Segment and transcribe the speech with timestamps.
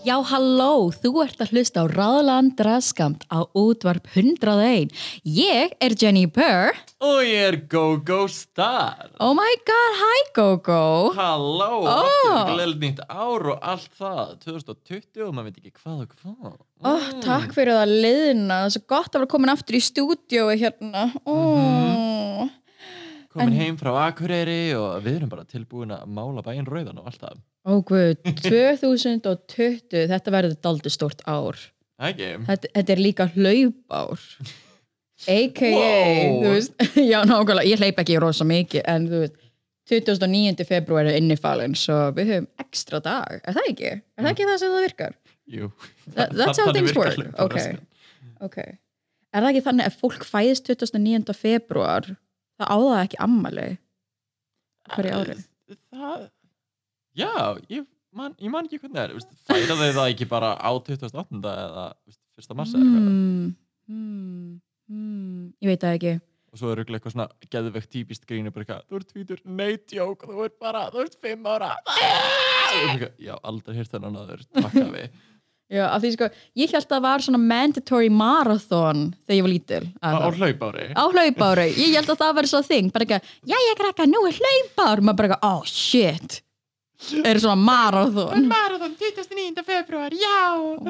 [0.00, 4.94] Já, halló, þú ert að hlusta á Ráðland Draskamt á útvarp 101.
[5.28, 6.72] Ég er Jenny Purr.
[7.04, 9.10] Og ég er GóGó Star.
[9.20, 10.80] Oh my god, hi Gogo.
[11.18, 12.00] Halló, Ó.
[12.00, 14.32] aftur gleðilegt nýtt ár og allt það.
[14.46, 16.56] 2020 og maður veit ekki hvað og hvað.
[16.80, 20.56] Oh, takk fyrir það liðina, það er svo gott að vera komin aftur í stúdiói
[20.64, 21.10] hérna.
[21.28, 22.48] Oh.
[23.30, 27.20] Komin heim frá Akureyri og við erum bara tilbúin að mála bæinn rauðan og allt
[27.22, 27.36] það.
[27.62, 31.58] Ó guð, 2020, þetta verður daldi stort ár.
[32.00, 32.30] Ekki?
[32.48, 34.24] Þetta, þetta er líka hlaupár.
[35.28, 35.70] A.k.a.
[35.76, 36.40] Wow.
[36.40, 36.74] þú veist,
[37.12, 39.38] já nákvæmlega, ég hleyp ekki rosa mikið, en þú veist,
[39.90, 40.64] 29.
[40.68, 43.90] februar er innifalinn, svo við höfum ekstra dag, er það ekki?
[43.98, 45.16] Er það ekki það sem það virkar?
[45.50, 45.70] Jú.
[46.14, 47.18] That- that's how things work.
[47.42, 47.74] Okay.
[47.74, 48.16] sko.
[48.46, 48.58] Ok.
[49.30, 51.34] Er það ekki þannig að fólk fæðist 29.
[51.36, 52.08] februar,
[52.60, 53.68] það á það ekki ammali
[54.90, 55.36] hverju ári?
[55.90, 56.24] Það,
[57.20, 57.30] já,
[57.70, 59.36] ég man, ég man ekki hvernig það er.
[59.50, 61.40] Færa þau það ekki bara á 28.
[61.52, 62.58] eða veist, 1.
[62.58, 63.06] mars eða eitthvað.
[63.06, 63.46] Hmm,
[63.90, 64.50] hmm,
[64.90, 66.14] hmm, ég veit það ekki.
[66.50, 70.24] Og svo er eitthvað svona geðvegt típist grínu bara eitthvað, þú ert tvítur, nei tjók,
[70.26, 71.68] þú ert bara, þú ert fimm ára.
[71.86, 75.20] Og eitthvað, Já, aldrei hýrt þennan aður, takk að við.
[75.70, 76.26] Já, af því sko,
[76.58, 79.82] ég held að það var svona mandatory marathon þegar ég var lítil.
[80.02, 80.86] Á Að- hlaupári.
[80.98, 84.24] á hlaupári, ég held að það var svo þing bara ekki, já ég krakka, nú
[84.26, 86.40] er hlaupár maður bara ekki, oh shit
[87.24, 89.62] er svona marathon Marathon 29.
[89.64, 90.40] februar, já.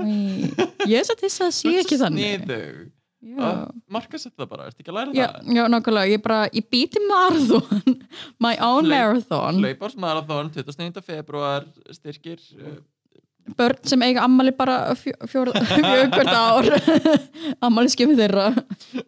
[0.00, 0.48] Í,
[0.91, 2.89] ég er svo til að sé ekki þannig Sniðug.
[3.37, 3.50] já,
[3.94, 5.53] Markasett það bara, ertu ekki að læra já, það?
[5.61, 8.00] já nákvæmlega, ég bara ég býti marathon
[8.44, 11.05] my own Hlaup- marathon Hlaupársmarathon, 29.
[11.05, 12.81] februar, styrkir, uh,
[13.58, 14.94] börn sem eiga ammali bara
[15.31, 15.53] fjögur
[16.32, 16.69] ár
[17.66, 18.50] ammali skemmi þeirra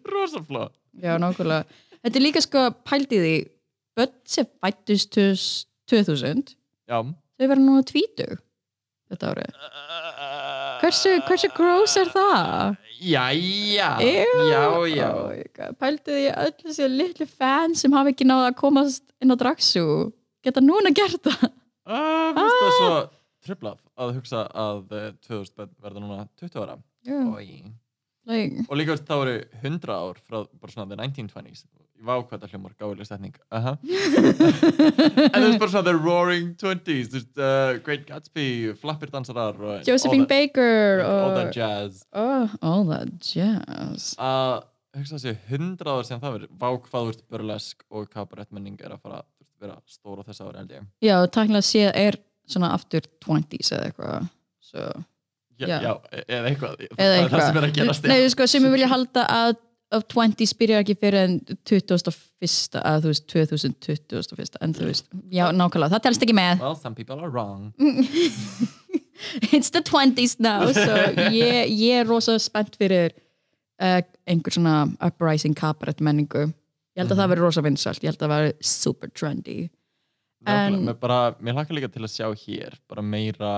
[0.09, 0.69] rosafló.
[1.03, 1.65] já nákvæmlega,
[2.03, 3.35] þetta er líka sko pælt í því
[3.99, 5.19] börn sem fættust
[5.93, 6.57] 2000
[6.89, 6.99] Já.
[7.03, 8.39] þau verða núna tvítug
[9.13, 9.59] þetta árið
[10.83, 12.73] Hversu, hversu gross er það?
[12.99, 15.11] Jæja, já, já.
[15.15, 15.77] Oh God.
[15.79, 19.37] Pældu því að öll þessi litlu fans sem hafa ekki náða að komast inn á
[19.39, 19.85] Draxu
[20.43, 21.45] geta núna gert það.
[21.87, 22.91] Uh, finnst það svo
[23.47, 26.79] tröflað að hugsa að uh, 2000 börn verða núna 20 ára.
[27.07, 27.31] Yeah.
[27.35, 27.73] Oj.
[28.31, 31.65] Like, Og líka þá eru 100 ár frá bara svona the 1920s.
[31.99, 33.35] Ég vá hvað það hljómar gáðileg setning.
[33.51, 33.77] Uh -huh.
[35.27, 39.59] en þú veist bara svona the roaring 20s, þú veist, uh, Great Gatsby, Flappir dansarar
[39.59, 42.05] og Josephine all that, Baker all og that jazz.
[42.13, 44.15] oh, all that jazz.
[44.19, 44.63] Að
[44.97, 48.95] hugsa þessi 100 ár sem það verður, vá hvað þú veist burlesk og kabarettmenning er
[48.95, 49.29] að fara að
[49.63, 50.87] vera stóra þess ári held ég.
[51.03, 54.29] Já, takkilega séð er svona aftur 20s eða eitthvað.
[54.61, 54.87] So.
[55.63, 55.93] Já, Já.
[56.13, 56.73] e- eða eitthvað.
[56.99, 57.31] Eða eitthvað.
[57.39, 58.05] það sem er að gerast.
[58.11, 59.57] Nei, sko, sem ég vilja halda að
[59.93, 61.35] of 20s byrjar ekki fyrir en
[61.69, 66.75] 2001 að þú veist 2021 en þú veist, já nákvæmlega, það telst ekki með Well,
[66.81, 67.75] some people are wrong.
[69.53, 70.97] it's the 20s now so
[71.31, 73.13] ég, ég er rosa spennt fyrir
[73.83, 77.33] uh, einhver svona uprising cabaret menningu ég held að það Mhm.
[77.35, 79.59] verður rosa vinsalt, ég held að það verður super trendy
[80.47, 80.81] En...
[80.89, 83.53] Mér, bara, mér hlakka líka til að sjá hér bara meira,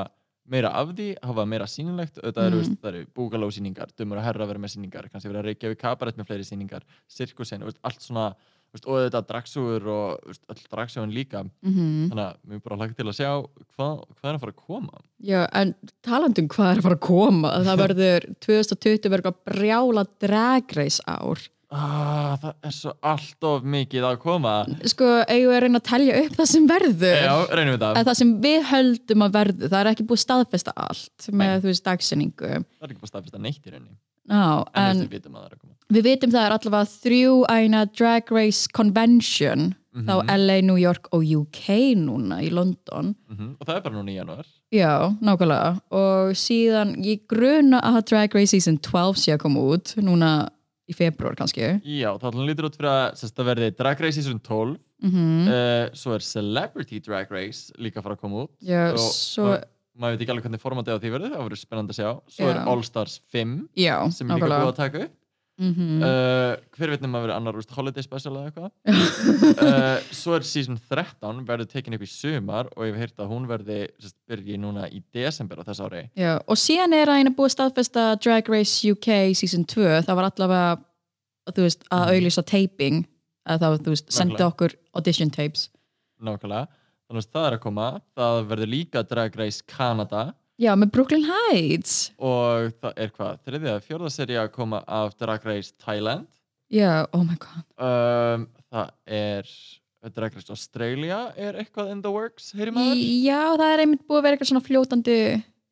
[0.51, 2.75] meira af því hafa meira sýnilegt, auðvitað eru, Mm.
[2.91, 6.19] eru búgaló sýningar, dömur að herra vera með sýningar kannski vera að reykja við kabarett
[6.21, 8.27] með fleiri sýningar sirkusin, veist, allt svona
[8.75, 12.99] veist, og auðvitað dragsúur og veist, öll dragsúin líka, mm þannig að mér bara hlakka
[12.99, 13.31] til að sjá
[13.79, 15.01] hvað, hvað er að fara að koma.
[15.25, 15.75] Já, en
[16.05, 21.41] talandum hvað er að fara að koma það verður 2020 verður brjála drag race ár
[21.75, 24.55] ah, það er svo allt of mikið að koma.
[24.93, 27.19] Sko, eigum við að reyna að telja upp það sem verður?
[27.27, 28.01] Já, reynum við það.
[28.01, 29.69] Að það sem við höldum að verður.
[29.75, 31.61] Það er ekki búið staðfesta allt með Nei.
[31.65, 33.97] þú veist dagsinningu það er ekki bara staðfesta neitt í rauninni.
[34.25, 34.43] Ná,
[34.73, 35.73] en, en við vitum að það er að koma.
[35.95, 40.09] við vitum það er allavega þrjú æna drag race convention Mhm.
[40.09, 43.13] þá LA, New York og UK núna í London.
[43.31, 44.47] Mm og það er bara núna í janúar.
[44.75, 45.81] Já, nákvæmlega.
[45.95, 50.49] Og síðan ég gruna að Drag Race Season 12 sé að koma út núna
[50.91, 51.69] í februar kannski.
[51.89, 55.87] Já, það lítur út fyrir að sérst, það verði Drag Race Season 12 mm uh,
[55.97, 58.53] svo er Celebrity Drag Race líka að fara að koma út.
[58.65, 59.61] Já, og svo, ma-
[60.05, 62.11] maður veit ekki alveg hvernig formatið á því verður það verður spennandi að sjá.
[62.37, 62.65] Svo er Já.
[62.73, 65.15] All Stars 5 já, sem er líka búið að taka upp
[65.59, 68.71] mm uh, hver veit nema að vera annar úrst, holiday special eða eitthvað.
[69.63, 73.31] Uh, svo er season 13 verður tekin upp í sumar og ég hef heyrt að
[73.31, 76.03] hún verði sérst, byrji núna í desember á þess ári.
[76.19, 80.19] Já, og síðan er að eina búið að staðfesta Drag Race UK season 2 það
[80.19, 80.79] var allavega
[81.57, 82.15] veist, að Mhm.
[82.17, 83.05] auðlýsa taping
[83.47, 84.47] að það, þú veist, Nákvæmlega.
[84.51, 85.69] okkur audition tapes.
[86.23, 86.67] Nákvæmlega.
[87.05, 91.25] Þannig að það er að koma það verður líka Drag Race Canada Já, með Brooklyn
[91.27, 96.29] Heights og það er hvað, þriðja, fjórða seri að koma af Drag Race Thailand
[96.71, 99.51] Já, oh my god um, það er
[100.15, 104.21] Drag Race Australia er eitthvað in the works, heyri maður Já, það er einmitt búið
[104.21, 105.19] að vera eitthvað svona fljótandi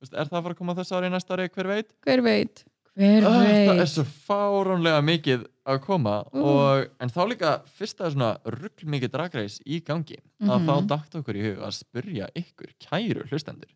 [0.03, 2.65] Vist, er það að fara að koma þessu ári, næsta ári, hver veit Hver veit?
[2.99, 3.89] Hver Ah, það er veit?
[3.95, 6.43] svo fáránlega mikið að koma Mm.
[6.43, 10.67] og, en þá líka fyrsta svona rugg mikið Drag Race í gangi að Mhm.
[10.67, 13.71] þá dætt okkur í hug að spyrja ykkur kæru hlustendur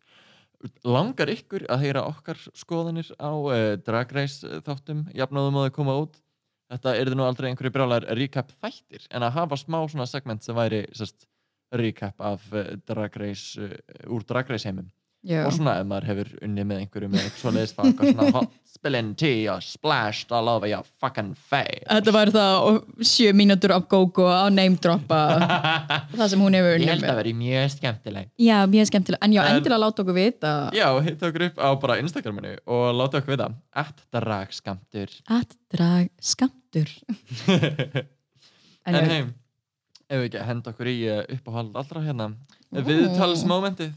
[0.87, 5.97] langar ykkur að heyra okkar skoðanir á uh, Drag Race þáttum jafnáðum að þau koma
[6.03, 6.19] út?
[6.67, 10.57] Þetta er nú aldrei einhverju brjálar recap þættir en að hafa smá svona segment sem
[10.57, 11.27] væri sest,
[11.71, 13.75] recap af uh, Drag Race uh,
[14.13, 14.89] úr Drag Race heimum
[15.27, 18.27] Já, og svona ef maður hefur unnið með einhverju með eitthvað svoleiðis fag og svona
[18.37, 21.81] hot spillin tea og splashed all over your fucking face.
[21.89, 25.19] Þetta var það og sjö mínútur af GóGó á name droppa
[26.19, 27.11] það sem hún hefur ég unnið held með.
[27.11, 28.29] að veri mjög skemmtileg.
[28.45, 30.53] Já, mjög skemmtilega, en já, En- endilega láta okkur vita.
[30.77, 33.49] Já, hitta okkur upp á bara Instagraminu og láta okkur vita.
[33.83, 36.93] At dragskamtur að drag skamtur
[38.87, 39.33] en heim
[40.07, 42.29] ef við ekki henda okkur í uh, uppáhald allra hérna?
[42.71, 43.91] Viðtalsmomentið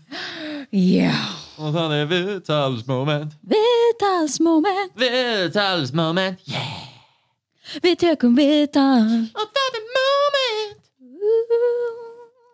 [0.75, 1.17] Já,
[1.61, 3.35] og það er viðtalsmoment.
[3.55, 4.95] Viðtalsmoment.
[5.01, 6.79] Viðtalsmoment yeah.
[7.79, 9.29] Við tökum viðtal.
[9.31, 10.81] Og það er moment.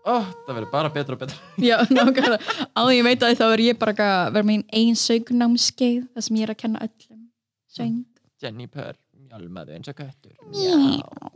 [0.06, 1.38] Ó, það verður bara betra og betra.
[1.58, 2.56] Já, nákvæmlega.
[2.76, 6.26] Á því ég veit að þá er ég bara að vera með einn sögnámskeið þar
[6.26, 7.22] sem ég er að kenna öllum.
[7.76, 7.96] Söng.
[8.42, 10.36] Jennifer, mjálmaðu eins og köttur.
[10.52, 10.76] Já,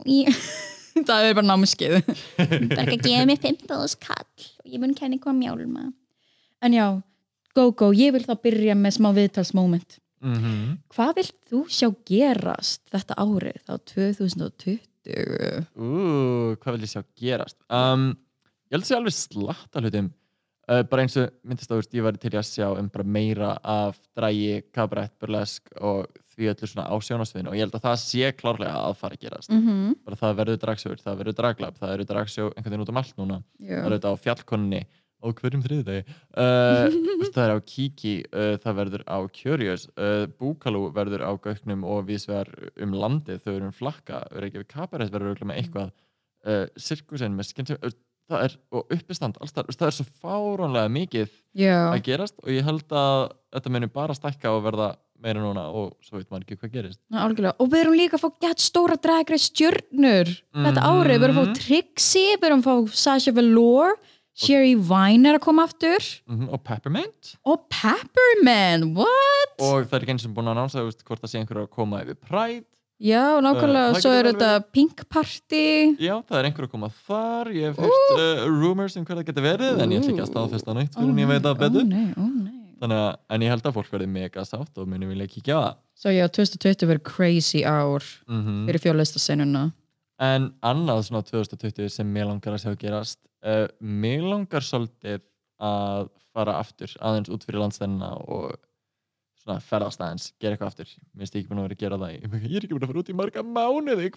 [0.07, 0.45] ég...
[1.09, 1.97] það er bara námskeið.
[2.37, 5.89] Það er ekki að gefa mér 15 kall og ég mun kenni hvað mjálma.
[6.61, 6.85] En já,
[7.57, 9.97] go go, ég vil þá byrja með smá viðtalsmoment.
[10.21, 14.79] Mm Hvað vilt þú sjá gerast þetta árið þá 2020?
[15.75, 15.91] Ú,
[16.61, 17.57] hvað vil ég sjá gerast?
[17.69, 18.11] Um,
[18.69, 20.11] ég held að sé alveg slatta hlutum.
[20.69, 23.55] Uh, bara eins og myndist á, ég væri til í að sjá um bara meira
[23.65, 27.97] af drægi, kabarett, burlesk og því öllu svona á sjónasviðinu og ég held að það
[28.03, 29.49] sé klárlega að fara að gerast.
[29.49, 29.95] Mm -hmm.
[30.05, 33.17] bara það verður dragsjóður, það verður draglab það verður dragsjó einhvern veginn út um allt
[33.17, 33.37] núna.
[33.57, 34.81] Það Já, er auðvitað á fjallkonunni
[35.21, 36.03] á hverjum þriðdegi
[36.41, 36.97] uh,
[37.33, 42.05] það er á Kiki, uh, það verður á Curious, uh, Búkalú verður á Gauknum og
[42.09, 42.51] viðsvegar
[42.81, 45.91] um landið þau eru um flakka, Reykjavík Kabarett verður með eitthvað
[46.47, 47.93] uh, sirkusin með skinn uh,
[48.31, 52.51] það er, og uppistand alls þar, það er svo fáránlega mikið já, að gerast og
[52.53, 53.23] ég held að
[53.57, 54.91] þetta muni bara stækka og verða
[55.21, 56.99] meira núna og svo veit maður ekki hvað gerist.
[57.13, 57.51] Algjörlega.
[57.61, 60.31] Og við erum líka að fá gett stóra dragri stjörnur.
[60.55, 60.87] Þetta Mhm.
[60.87, 63.93] árið, við erum að fá Trixie Við erum að fá Sasha Velour
[64.37, 66.05] Sherry Vine er að koma aftur.
[66.29, 67.33] Mm og Peppermint.
[67.45, 69.55] Og Peppermint, what?
[69.59, 72.03] og það er ekki eins og búin að nánsa hvort það sé einhver að koma
[72.05, 72.65] yfir Pride.
[73.01, 75.65] Já, Uh, nákvæmlega, það svo getur er þetta Pink Party.
[75.97, 79.29] Já, það er einhver að koma þar, ég hef heyrt uh, rumors um hver það
[79.31, 81.87] getur verið, en ég ætla ekki að staðfesta neitt fyrir en ég veit það betur.
[81.89, 85.53] Nei Þannig að, en ég held að fólk verði mega sátt og muni vilja kíkja
[85.53, 85.75] á það.
[86.01, 89.67] Svo já, 2020 verður crazy ár Mm fyrir fjárlistasennuna
[90.21, 95.23] En annað svona 2020 sem mér langar að sjá gerast, uh, mér langar svolítið
[95.61, 98.53] að fara aftur aðeins út fyrir landstænina og
[99.65, 100.89] ferðast aðeins, gera eitthvað aftur.
[101.11, 102.11] Mér finnst ég ekki búin að vera að gera það.
[102.15, 102.21] Ég,
[102.51, 104.07] ég er ekki búin að fara út í marga mánuði,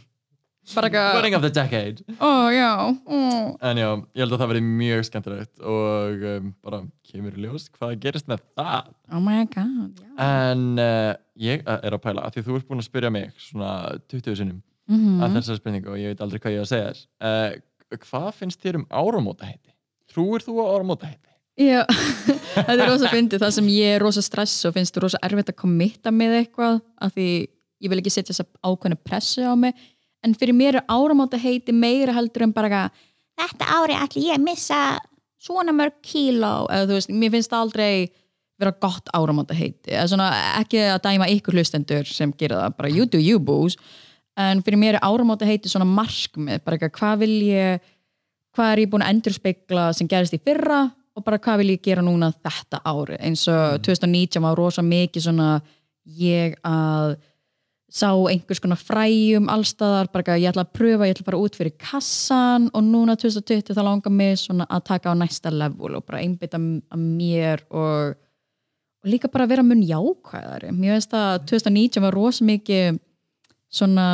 [0.74, 2.03] bara eitthvað wedding of the decade.
[2.24, 2.69] Ó, já,
[3.05, 6.79] ó En já, ég held að það verði mjög skemmtilegt og um, bara
[7.12, 8.88] kemur í ljós hvað gerist með það.
[9.12, 12.69] Oh my god, já En uh, ég uh, er að pæla, af því þú ert
[12.72, 13.74] búin að spyrja mig svona
[14.10, 15.22] 20 sinnum Mhm.
[15.24, 17.05] að þessari spurningu og ég veit aldrei hvað ég að segja þess.
[17.24, 19.72] Uh, hvað finnst þér um áramótaheiti?
[20.12, 21.31] Trúir þú á áramótaheiti?
[21.60, 21.83] Já,
[22.55, 25.60] þetta er rosa fyndið það sem ég er rosa stress og finnst rosa erfitt að
[25.62, 27.27] kommitta með eitthvað af því
[27.83, 29.75] ég vil ekki setja þess að ákveðna pressu á mig.
[30.24, 34.38] En fyrir mér er áramáta heiti meira heldur en bara eitthvað, Þetta ári ætli ég
[34.38, 34.79] að missa
[35.41, 36.67] svona mörg kíló.
[36.72, 37.93] Eða þú veist, mér finnst það aldrei
[38.62, 39.91] vera gott áramáta heiti.
[39.91, 40.27] Eða svona
[40.62, 43.77] ekki að dæma ykkur hlustendur sem gera það, bara you do you boos.
[44.39, 47.89] En fyrir mér er áramáta heiti svona markmið, bara eitthvað hvað vil ég
[48.53, 50.83] hvað er ég búin að endurspegla sem gerist í fyrra
[51.13, 55.27] og bara hvað vil ég gera núna þetta ári eins og 2019 var rosa mikið
[55.27, 55.50] svona
[56.20, 57.15] ég að
[57.93, 61.58] sá einhvers konar fræjum allstaðar, bara ég ætla að pröfa ég ætla að fara út
[61.60, 66.05] fyrir kassan og núna 2020 þá langar mig svona að taka á næsta level og
[66.08, 68.15] bara einbytta að mér og,
[69.03, 70.74] og líka bara vera mun jákvæðari.
[70.74, 72.98] Mér veist að 2019 var rosa mikið
[73.74, 74.08] svona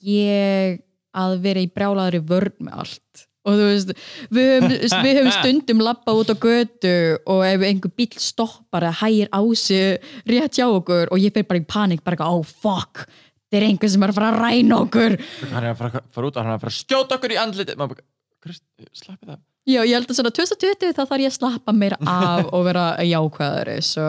[0.00, 0.80] ég
[1.12, 3.92] að vera í brjálaðri vörn með allt og þú veist,
[4.36, 4.74] við höfum,
[5.06, 6.94] við höfum stundum lappa út á götu
[7.24, 11.48] og ef einhver bíl stoppar eða hægir á sig rétt hjá okkur og ég fyrir
[11.48, 13.06] bara í panik bara eitthvað, oh fuck
[13.50, 15.16] það er einhver sem er að fara að ræna okkur.
[15.50, 17.40] Hann er að fara, fara út og hann er að fara að skjóta okkur í
[17.40, 18.06] andliti maður bara,
[18.40, 18.64] Krist,
[18.96, 22.48] slappið það já, ég held að svona 2020 þá þarf ég að slappa meira af
[22.54, 24.06] og vera jákvæðari svo,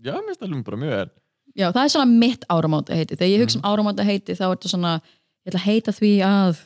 [0.00, 1.10] já, mér finnst það alveg bara mjög vel.
[1.54, 4.54] Já, það er svona mitt áramóta heiti þegar ég hugsa um áramóta heiti þá er
[4.56, 6.62] þetta svona ég ætla að heita því að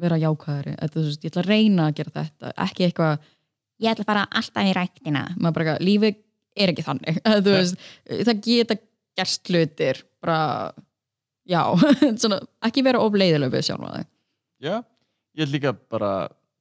[0.00, 3.30] vera jákvæðari, þetta, þú veist, ég ætla að reyna að gera þetta, ekki eitthvað
[3.82, 5.20] Ég ætla að fara alltaf í ræktina.
[5.42, 6.12] bara, lífi
[6.54, 7.16] er ekki þannig.
[7.42, 7.80] Þú veist,
[8.28, 8.76] það geta
[9.18, 10.70] gerst hlutir bara,
[11.50, 11.64] já.
[12.22, 14.04] Svona, ekki vera of leiðileg við sjálf það
[14.62, 14.78] já,
[15.34, 16.12] ég held líka bara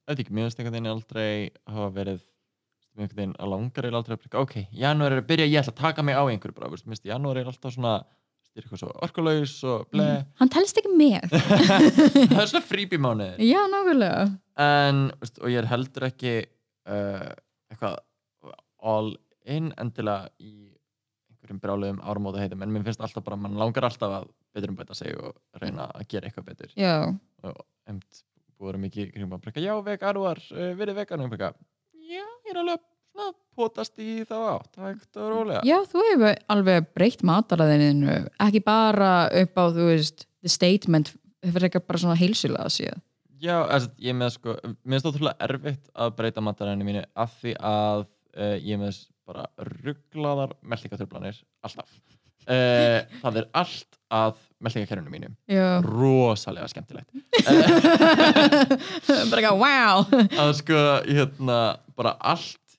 [0.10, 1.34] auðvitað ekki, mér finnst einhvern veginn aldrei
[1.70, 2.22] hafa verið
[2.98, 5.76] einhvern veginn að langar er aldrei að byrja, ok, janúar er að byrja ég ætla
[5.76, 7.94] að taka mig á einhverju bara, veist, janúar er alltaf svona,
[8.56, 10.08] er eitthvað svo orkulaus og ble,
[10.42, 11.28] hann telst ekki með.
[12.32, 14.26] Það er svona fríbímánuðir já, nákvæmlega.
[14.62, 16.34] En, veist, og ég er heldur ekki
[16.92, 17.32] uh,
[17.72, 18.02] eitthvað
[18.92, 19.14] all
[19.50, 20.54] in endilega í
[21.32, 24.78] einhverjum brjálegum áramóta heitum en mér finnst alltaf bara, mann langar alltaf að betur um
[24.82, 26.76] bæta sig og reyna að gera eitthvað betur.
[26.78, 27.08] Já,
[27.48, 28.24] og emt
[28.62, 31.54] búið að mikið í kringum að breyka, já, veganuar, uh, verið veganum breyka,
[31.96, 32.84] já, ég er alveg
[33.58, 39.12] potast í þá átt hægt og rólega já, þú hefur alveg breytt mataraðinu, ekki bara
[39.44, 41.14] upp á, þú veist, the statement
[41.46, 43.00] hefur ekki bara svona heilsulega að séð
[43.42, 44.54] Já, altså, ég með sko,
[44.86, 48.04] mér finnst ótrúlega erfitt að breyta mataræðinu mínu af því að
[48.38, 49.48] uh, ég með bara
[49.82, 51.90] rugglaðar meldingatröflanir, alltaf.
[52.42, 55.32] Uh, það er allt að meldingakerfinu mínu.
[55.50, 57.10] já, Rosalega skemmtilegt.
[59.32, 60.06] bara ekki, wow
[60.42, 61.60] Að sko, hérna,
[61.98, 62.71] bara allt,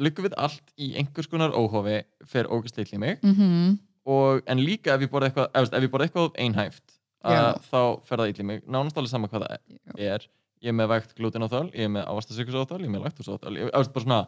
[0.00, 3.22] líka við allt í einhvers konar óhofi fer ógæsleill í mig.
[3.22, 6.84] Mhm, og, en líka ef ég borða eitthvað, ef, ef ég borða eitthvað einhæft,
[7.22, 10.28] að, þá fer það illa í mig, nánast alveg sama hvað það er.
[10.62, 13.90] Ég er með vægt glútenóþál, ég er með ávastasökursóþál, ég er með laktósóþál, ég er
[13.94, 14.20] bara svona,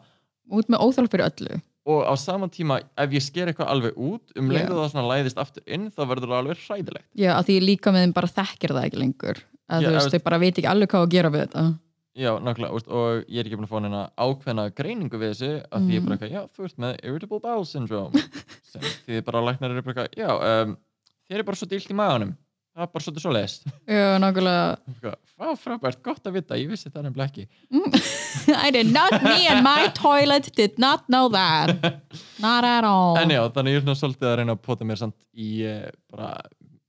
[0.51, 1.61] út með óþál fyrir öllu.
[1.85, 5.09] Og á saman tíma ef ég sker eitthvað alveg út um leið og það svona
[5.11, 7.07] læðist aftur inn þá verður það alveg hræðilegt.
[7.13, 9.41] Já, að því líka með þeim bara þekkir það ekki lengur.
[9.65, 11.63] Að Já, þú veist, þau bara veit ekki alveg hvað að gera við þetta
[12.15, 15.83] já, nákvæmlega, og ég er ekki búin að fá neina ákveðna greiningu við þessu af
[15.83, 18.23] því ég bara eitthvað, já, þú ert með irritable bowel syndrome.
[18.71, 20.31] Sem því bara læknar eru bara eitthvað, já,
[20.63, 20.75] um,
[21.27, 22.35] þér er bara svo dilt í maðunum
[22.75, 25.13] það er bara svolítið svo leist Já, nákvæmlega.
[25.35, 27.45] Vá, frábært, gott að vita, ég vissi það nefnilega ekki.
[28.65, 31.71] I did not, me and my toilet did not know that.
[32.43, 33.15] Not at all.
[33.19, 35.87] En já, þannig ég er svona svolítið að reyna að pota mér samt í uh,
[36.11, 36.31] bara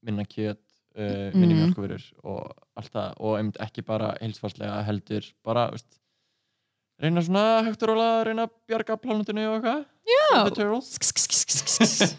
[0.06, 0.62] minna kjöt
[0.96, 1.60] uh, minni Mhm.
[1.62, 5.98] mjölkuverur og allt það og einmitt ekki bara heilsfarslega heldur bara, veist
[7.02, 9.84] reyna svona hægt og róla að reyna að bjarga plánutinu og eitthvað
[10.54, 12.16] turtles.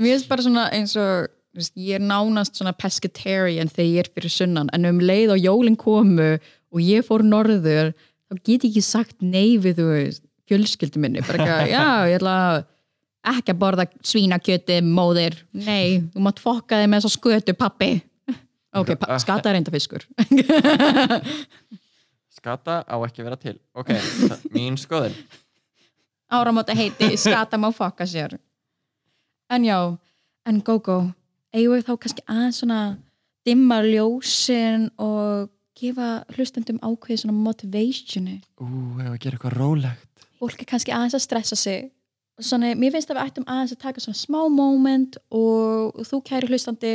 [0.00, 4.10] Mér finnst bara svona eins og veist, ég er nánast svona pescatarian þegar ég er
[4.14, 7.92] fyrir sunnan en um leið og jólin komu og ég fór norður
[8.30, 12.20] þá get ég ekki sagt nei við þú veist, fjölskyldu minni bara ekki, já, ég
[12.20, 12.36] ætla
[13.26, 15.36] ekki að borða svínakjöti, móðir.
[15.52, 17.90] Nei, þú mátt fokka þig með svo skötu pappi
[18.76, 20.06] ok, pa skata er enda fiskur.
[22.40, 23.56] Skata á ekki að vera til.
[23.76, 23.90] Ok,
[24.54, 25.16] mín skoðin
[26.30, 28.38] áramóta heiti, skata má fokka sér.
[29.50, 29.98] En já
[30.46, 31.10] en GóGó,
[31.52, 32.80] eigum við þá kannski aðeins svona
[33.46, 38.66] dimma ljósin og gefa hlustendum ákveði svona motivationi ú,
[39.00, 40.26] ef að gera eitthvað rólegt?
[40.38, 41.90] Fólk er kannski aðeins að stressa sig
[42.44, 46.50] svona, mér finnst að við ættum aðeins að taka svona smá moment og, þú kæri
[46.50, 46.92] hlustandi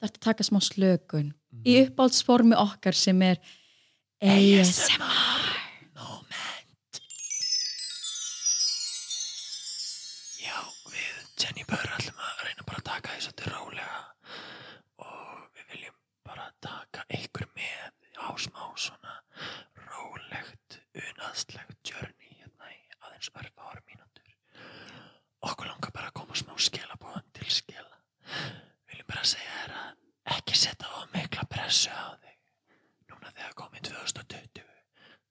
[0.00, 1.32] þarf að taka smá slökun
[1.66, 3.40] í uppáhaldsformi okkar sem er
[4.22, 5.46] ASMR
[5.96, 7.00] moment.
[10.40, 10.56] Já,
[10.92, 14.00] við Jenny Burr ætlum að reyna bara að taka því svolítið rólega
[15.04, 19.18] og við viljum bara taka ykkur með á smá svona
[19.86, 23.85] rólegt, unaðslegt journey hérna í aðeins mínútur
[25.50, 27.98] okkur langar bara að koma smá skilabóðan til skila.
[28.90, 32.38] Viljum bara segja þér að ekki setja á mikla pressu á þig.
[33.10, 34.66] Núna þegar komið 2020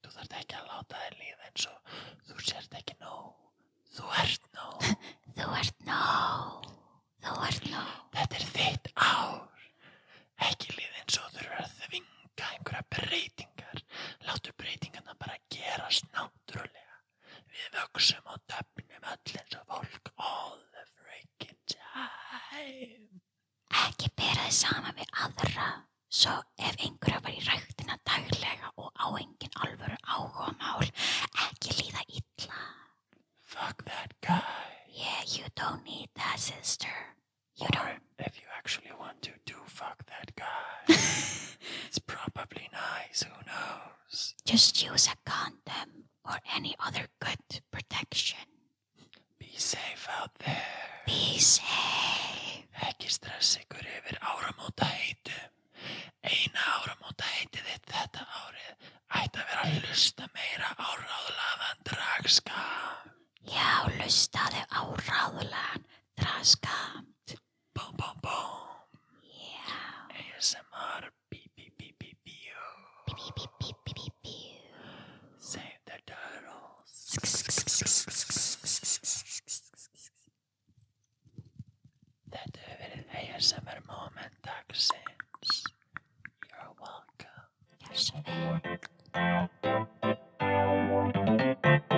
[0.06, 1.98] þú þarft ekki að láta þér líða eins og
[2.30, 3.34] þú sért ekki nóg.
[3.96, 4.88] Þú ert nóg.
[5.38, 6.70] Þú ert nóg.
[7.26, 7.92] Þú ert nóg.
[8.16, 9.68] þetta er þitt ár.
[10.50, 13.84] Ekki líða eins og þú þurfur að þvinga einhverja breytingar.
[14.28, 16.85] Láttu breytingarna bara gerast náttúrulega
[17.56, 23.22] Við vöksum og döfnum öll eins og fólk all the freaking time.
[23.86, 25.68] Ekki bera þið sama við aðra.
[26.16, 26.34] Svo
[26.68, 30.86] ef einhverja var í rættina daglega og á engin alvöru áhuga mál,
[31.48, 32.62] ekki líða illa.
[33.56, 34.72] Fuck that guy.
[34.96, 36.92] Yeah, you don't need that sister.
[37.56, 38.04] You Or don't.
[38.20, 40.86] if you actually want to, do fuck that guy.
[41.88, 44.36] It's probably nice, who knows?
[44.46, 48.46] Just use a condom or any other good protection.
[49.40, 51.04] Be safe out there.
[51.06, 52.66] Be safe.
[52.88, 55.52] Ekki stress ykkur yfir áramóta heitum.
[56.26, 58.90] Eina áramóta heitið þitt þetta árið
[59.22, 63.14] ætti að vera að hlusta meira á ráðlaðan dragskam.
[63.48, 65.86] Já, lustaðu á ráðulegan
[66.20, 67.36] draskamt.
[67.78, 68.66] Búm, búm, búm.
[69.30, 69.80] Já.
[70.20, 71.12] ASMR.
[71.30, 71.94] Bí, bí, bí.
[72.00, 72.36] Bí, bí,
[73.16, 73.85] bí, bí, bí, bí.
[76.86, 77.96] Save the turtles.
[82.36, 85.54] Þetta hefur verið ASMR moment dagsins.
[86.52, 87.46] You're welcome.
[91.66, 91.95] Gjör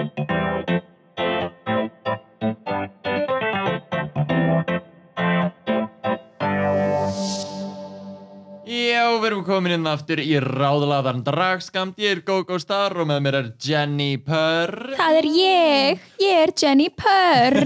[9.28, 11.98] Já, við erum komin inn aftur í ráðlaðan dragskamt.
[12.00, 14.94] Ég er Gogo Star og með mér er Jenny Purr.
[14.96, 17.58] Það er ég, ég er Jenny Purr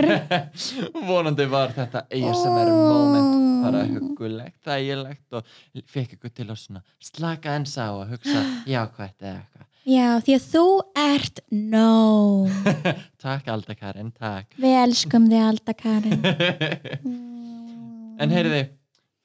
[1.12, 5.53] Vonandi var þetta ASMR moment bara hugulegt, þægilegt og
[5.94, 9.70] fekk ykkur til að slaka eins á og hugsa jákvætt eða eitthvað.
[9.91, 10.65] Já, því að þú
[11.03, 12.74] ert nóg.
[13.27, 14.58] Takk Alda Karin, takk.
[14.58, 16.25] Við elskum þig alltaf, Karin.
[18.22, 18.65] En heyriði,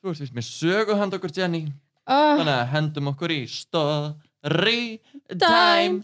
[0.05, 1.65] þú ert vist með söguhand okkur Jenny,
[2.07, 5.01] oh, þannig að hendum okkur í story
[5.39, 6.03] time.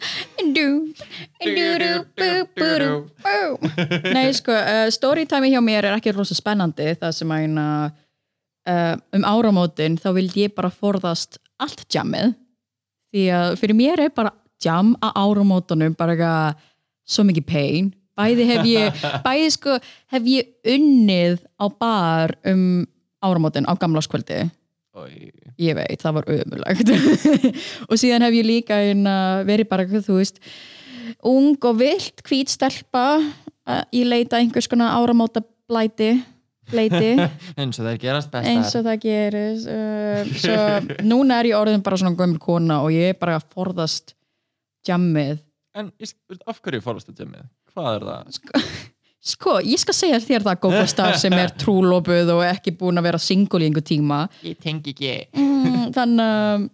[4.15, 7.67] Nei, sko, uh, storytime hjá mér er ekki rosa spennandi það sem að hérna,
[8.69, 12.35] uh, um áramótin þá vildi ég bara forðast allt jammið.
[13.13, 14.33] Því að fyrir mér er bara
[14.63, 16.71] jam á áramótunum bara eitthvað
[17.13, 17.93] svo mikið pain.
[18.19, 19.77] Bæði hef ég, bæði sko
[20.13, 22.83] hef ég unnið á bar um
[23.23, 24.49] áramótin á gamláskvöldi
[24.93, 25.31] Oj.
[25.57, 26.91] ég veit, það var ömulegt
[27.89, 28.81] og síðan hef ég líka
[29.49, 30.43] verið bara, þú veist
[31.25, 33.07] ung og vilt, hvít stelpa
[33.95, 36.13] ég leita einhvers konar áramóta blæti
[36.71, 37.15] bleiti,
[37.61, 40.59] Eins og það er gerast best eins og það gerist uh, svo
[41.09, 44.15] núna er ég orðin bara svona gömul kona og ég er bara að forðast
[44.89, 45.41] jammið
[45.73, 45.89] En
[46.45, 47.45] af hverju fórst þetta með?
[47.73, 48.33] Hvað er það?
[48.37, 48.61] sko,
[49.23, 53.21] ég skal segja þér það Gogo Star sem er trúlopuð og ekki búin að vera
[53.23, 55.13] single í einhver tíma Ég tengi ekki.
[55.39, 56.69] mm, þannig að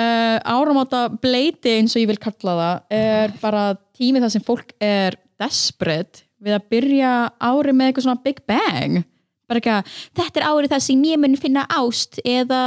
[0.00, 3.64] uh, áramóta bleiti eins og ég vil kalla það er bara
[3.98, 9.02] tími þar sem fólk er desperate við að byrja ári með eitthvað svona big bang
[9.50, 12.60] bara eitthvað, Þetta er árið það sem ég mun finna ást eða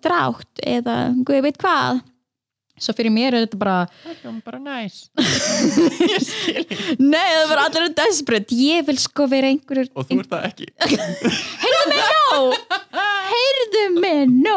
[0.00, 0.94] drátt eða
[1.28, 2.00] guð veit hvað.
[2.80, 5.00] Svo fyrir mér er þetta bara Það er bara næs.
[7.12, 8.56] nei, það var allir eru desperate.
[8.56, 9.90] Ég vil sko vera einhverjur...
[9.94, 10.66] Og þú ert það ekki.
[11.92, 12.40] no,
[13.30, 14.56] heyrðu mig no,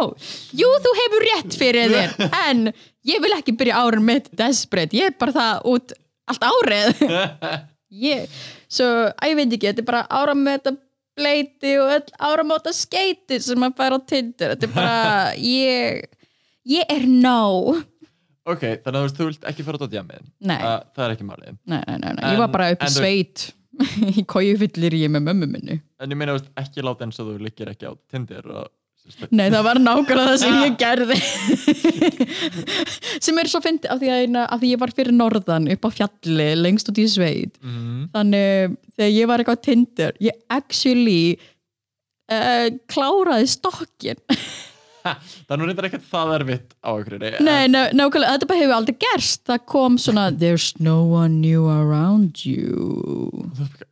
[0.55, 2.65] jú þú hefur rétt fyrir þér en
[3.07, 5.95] ég vil ekki byrja árin mitt desperate, ég er bara það út
[6.31, 7.03] allt árið.
[7.93, 8.25] Ég,
[8.73, 10.71] svo, að ég veit ekki, þetta er bara áramóta
[11.13, 14.55] bleiti og öll áramóta skeiti sem maður fær á Tinder.
[14.55, 15.03] Þetta er bara,
[15.37, 16.07] ég
[16.65, 17.75] ég er no
[18.49, 20.23] ok, þannig að þú vilt ekki fara út á djamið.
[20.43, 20.57] Nei.
[20.59, 21.57] Það, það er ekki málið.
[21.71, 22.23] nei, nei, nei, nei.
[22.23, 23.45] En- ég var bara upp í sveit
[24.19, 27.19] í kóju fyllir ég með mömmu minni En ég meina, þú veist, ekki láta eins
[27.23, 28.67] og þú liggir ekki á Tinder og...
[29.35, 31.17] Nei, það var nákvæmlega það sem ég gerði
[33.23, 35.89] sem er svo fyndi af því að, af því ég var fyrir norðan upp á
[35.97, 38.05] fjalli, lengst út í sveit Mm.
[38.13, 41.35] þannig þegar ég var eitthvað á Tinder ég actually
[42.31, 44.19] uh, kláraði stokkin
[45.03, 47.25] Það er nú reyndar ekkert það erfitt á ykkur.
[47.43, 49.41] Nei, ná, nákvæmlega, þetta bara hefur aldrei gerst.
[49.49, 53.31] Það kom svona there's no one new around you.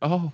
[0.00, 0.30] Ó, oh.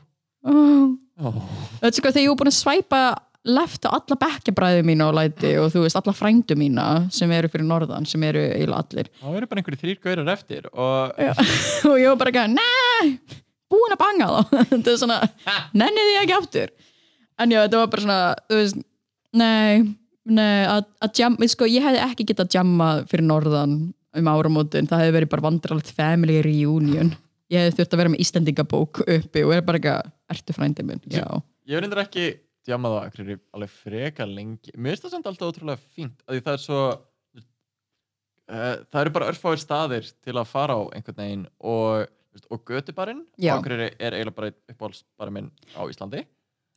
[1.19, 1.33] ó.
[1.81, 3.03] Þetta er sko þegar ég var búin að svæpa
[3.49, 7.49] left á alla bekkjabræðu mína og læti og þú veist alla frændu mína sem eru
[7.51, 9.13] fyrir norðan sem eru eiginlega allir.
[9.23, 11.21] Það eru bara einhverju þrýr gaurar eftir og...
[11.89, 14.59] Og ég var bara ekki, nei búin að banga þá.
[14.73, 15.19] Þetta er svona,
[15.77, 16.75] nenni því ekki aftur?
[17.39, 18.79] En já, þetta var bara svona þú veist,
[19.39, 19.83] nei,
[20.35, 23.79] nei að, að jam, sko, ég hefði ekki getað jamma fyrir norðan
[24.19, 24.89] um áramótin.
[24.89, 27.15] Það hefði verið bara vandralegt family reunion.
[27.53, 31.01] Ég hefði þurft að vera með Íslendingabók uppi og er bara ekki, ertu frændi minn?
[31.13, 31.25] Já,
[31.69, 32.27] Ég hef reyndar ekki
[32.69, 34.73] djamað á ykkur alveg freka lengi.
[34.77, 36.83] Mér finnst það samt alltaf ótrúlega fínt, af því það er svo...
[38.49, 42.07] Uh, það eru bara örfáir staðir til að fara á einhvern veginn og,
[42.49, 42.63] og
[43.37, 46.23] og okkur er, eiginlega bara uppáhaldsbarinn minn á Íslandi.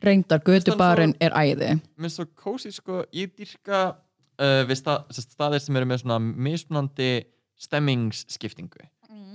[0.04, 3.84] Reyndar götubarinn er æði Mér finnst svo kósi sko, ég dýrka
[4.42, 7.12] uh, við stað, sest, staðir sem eru með svona mismunandi
[7.62, 8.88] stemmingsskiptingu.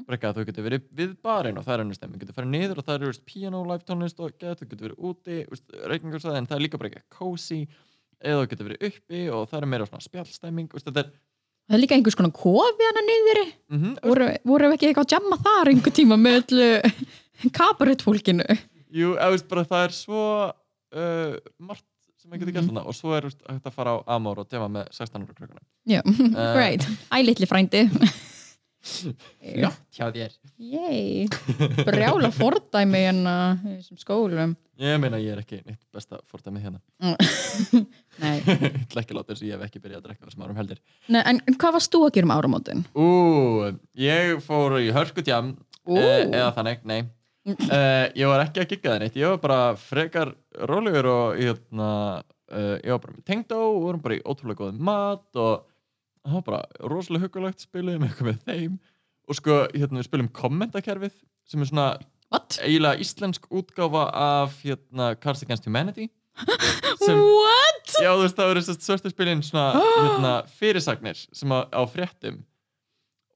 [0.07, 2.51] Bara ekki að þú getur verið við barinn og það er önnur stemming, getur farið
[2.53, 5.39] niður og það eru piano, live tónlist og get, þú getur verið úti,
[5.91, 7.59] reykingarsæði en það er líka bara ekki kósi
[8.23, 11.11] eða þú getur verið uppi og það er meira svona spjallstemming, veist, þetta er
[11.67, 13.45] Það er líka einhvers konar kofi hana niðri.
[13.75, 16.69] mm Voru, voru við ekki eitthvað að jamma þar einhver tíma með öllu
[17.59, 18.47] kabarettfólkinu?
[18.95, 23.17] Jú, veist bara það er svo uh, margt sem maður getur gert þarna og svo
[23.17, 26.01] er hægt að fara á Amor og dema með 16 ára krökkunum Já,
[26.57, 26.87] great.
[27.11, 27.85] Æ, litli frændi.
[28.87, 31.27] Flott hjá þér Yay.
[31.87, 33.35] Brjála fordæmi hérna
[33.67, 34.53] í þessum skólum.
[34.79, 36.81] Ég meina ég er ekki neitt besta fordæmið hérna
[38.23, 38.39] Nei.
[38.47, 40.61] Ég ætla ekki að láta þess að ég hef ekki byrjað að drekka þessum árum
[40.61, 42.85] heldur Nei, en hvað varst þú að gera um áramótin?
[42.95, 43.09] Ú,
[44.07, 45.55] ég fór í hörskutjam
[45.87, 45.97] Ú.
[45.99, 47.01] uh, eða þannig, nei
[47.47, 50.35] uh, Ég var ekki að gigga það neitt Ég var bara frekar
[50.71, 51.89] rólegur og hérna,
[52.51, 55.65] uh, ég var bara með tengdó og vorum bara í ótrúlega góðum mat og
[56.27, 58.77] það var bara rosalega hugulegt spiluðum eitthvað með þeim
[59.27, 61.89] og sko, hérna, við spilum kommentakerfið sem er svona
[62.35, 62.57] What?
[62.59, 66.09] eiginlega íslensk útgáfa af hérna, Cards Against Humanity
[67.05, 67.93] sem, What?
[68.03, 69.69] já þú veist það eru sérst svörstu spilin svona
[70.03, 72.41] hérna, fyrirsagnir sem á, á fréttum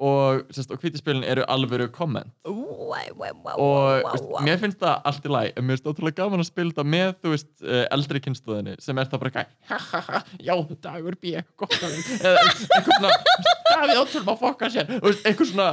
[0.00, 2.32] og, og hvítispilin eru alvöru komment.
[2.48, 6.22] Wow, wow, wow, og veist, mér finnst það allt í læg en mér finnst ótrúlega
[6.22, 9.70] gaman að spila þetta með þú veist, uh, eldri kynsluðinni sem er það bara eitthvað
[9.70, 10.54] ha, ha, ha, já,
[10.88, 13.14] dagur B, gott að eða eitthvað svona,
[13.70, 14.90] Davíð Ótturm að fokka sér.
[14.98, 15.68] Eitthvað svona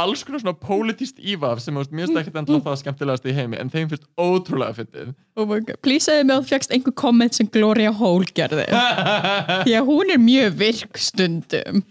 [0.00, 3.70] alls konar svona pólitíst ívaf sem mér finnst ekkert endilega það skemmtilegast í heimi en
[3.72, 5.10] þeim finnst ótrúlega fyndið.
[5.36, 5.48] Oh
[5.84, 8.68] please segðu mig að þú fjagst einhver komment sem Gloria Hole gerði.
[9.66, 11.82] Því að hún er mjög virk stundum.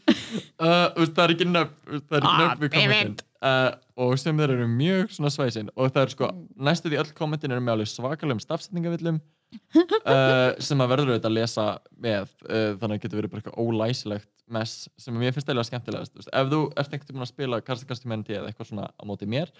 [0.62, 3.70] Uh, það er ekki nöfn það er Ah, ekki nöfn við kommentin uh,
[4.02, 6.32] og sem þeir eru mjög svona svæsin og það er sko,
[6.70, 11.38] næstu því öll kommentin eru með alveg svakalegum stafsetningavillum uh, sem að verður auðvitað að
[11.40, 15.68] lesa með uh, þannig að getur verið bara eitthvað ólæsilegt mess sem mér finnst eða
[15.68, 18.90] skemmtilegast þú veist, ef þú ert einhvern tímann að spila Karst Humanity eða eitthvað svona
[18.92, 19.54] á móti mér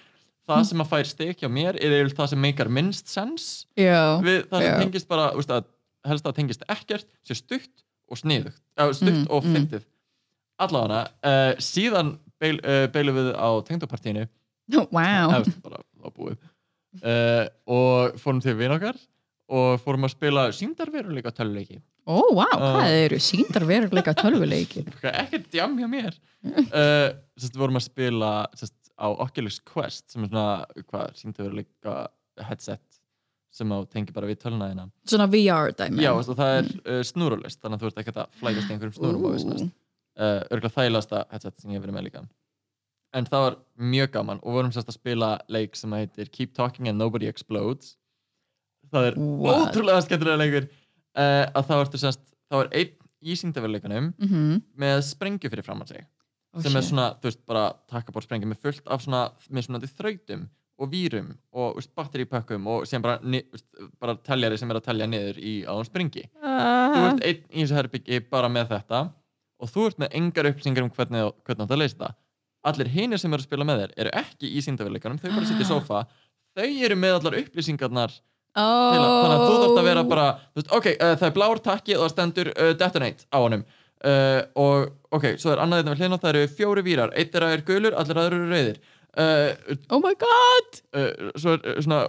[0.50, 3.46] það sem að fær stik hjá mér er eiginlega það sem meikar minnst sens
[3.78, 4.80] Já, við það sem já.
[4.82, 5.70] tengist bara þú veist, að,
[6.10, 8.60] helst að tengist ekkert sé stutt og sniðugt
[8.98, 9.56] stutt Mm, og mm.
[9.56, 9.88] fyndið
[10.62, 14.28] allavega uh, síðan beil, uh, beilum við á tengdopartíinu
[14.92, 15.38] wow
[17.02, 19.00] uh, og fórum til vinn okkar
[19.52, 24.82] og fórum að spila síndarveruleika töluleiki Ó, wow, hvað eru síndar veruleika tölvuleiki?
[25.22, 26.16] Ekkert djam hjá mér.
[26.42, 32.00] Uh, sest, við vorum að spila sest, á Oculus Quest sem er svona hvað, síndarveruleika
[32.48, 32.82] headset
[33.54, 37.62] sem á tengi bara við tölunæðina Svona VR dæmi Já, og það er uh, snúrulist
[37.62, 39.70] þannig að þú ert ekkert að flækast í einhverjum snúrum og Ú.
[40.18, 42.24] uh, örgulega þægilegasta headset sem ég hef verið með líka
[43.14, 43.58] en það var
[43.92, 47.96] mjög gaman og vorum sérst að spila leik sem heitir Keep Talking and Nobody Explodes
[48.92, 49.70] það er What?
[49.76, 54.62] ótrúlega skemmtilega leikur uh, að þá ertu sérst þá er einn í síndaveruleikunum Mhm.
[54.82, 56.06] með sprengju fyrir framann sig
[56.54, 56.90] Oh, sem er shit.
[56.92, 60.42] svona, þú veist, bara takkabór sprengju með fullt af svona, með svona þrautum
[60.82, 63.64] og vírum og veist, batteripökkum og sem bara, ni- veist,
[64.02, 67.08] bara teljari sem er að telja niður í að hún springi þú Ah.
[67.14, 69.14] ert einn í þessu herbyggi bara með þetta
[69.62, 72.18] og þú ert með engar upplýsingar um hvernig hvernig átt að leysa það.
[72.72, 75.66] Allir hinir sem eru að spila með þér eru ekki í síndaveruleikunum þau bara sitja
[75.66, 76.04] í sofa
[76.58, 78.18] þau eru með allar upplýsingarnar.
[78.52, 80.26] Að, þannig að þú þarft að vera bara
[80.58, 83.64] veist, ok, uh, það er blár takki og það stendur uh, detonate á honum.
[84.02, 87.46] Uh, og ok, svo er annað þetta við hlýna það eru fjóri vírar, eitt er
[87.46, 88.80] að er gulur allir aðrir eru rauðir
[89.20, 90.80] uh, Oh my god!
[90.96, 92.02] uh, svo er uh, svona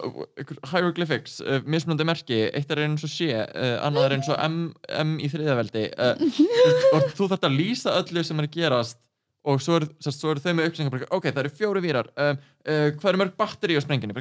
[0.72, 4.58] hieroglyphics, uh, mismunandi merki eitt er eins og sé, uh, annað er eins og M,
[5.02, 6.20] M í þriðaveldi uh,
[6.96, 9.00] og þú þarft að lýsa öllu sem er að gerast
[9.42, 13.08] og svo eru svo er þau með upplýsingar bara, ok, það eru fjóri vírar hvað
[13.10, 14.14] eru mörg batteri á sprenginni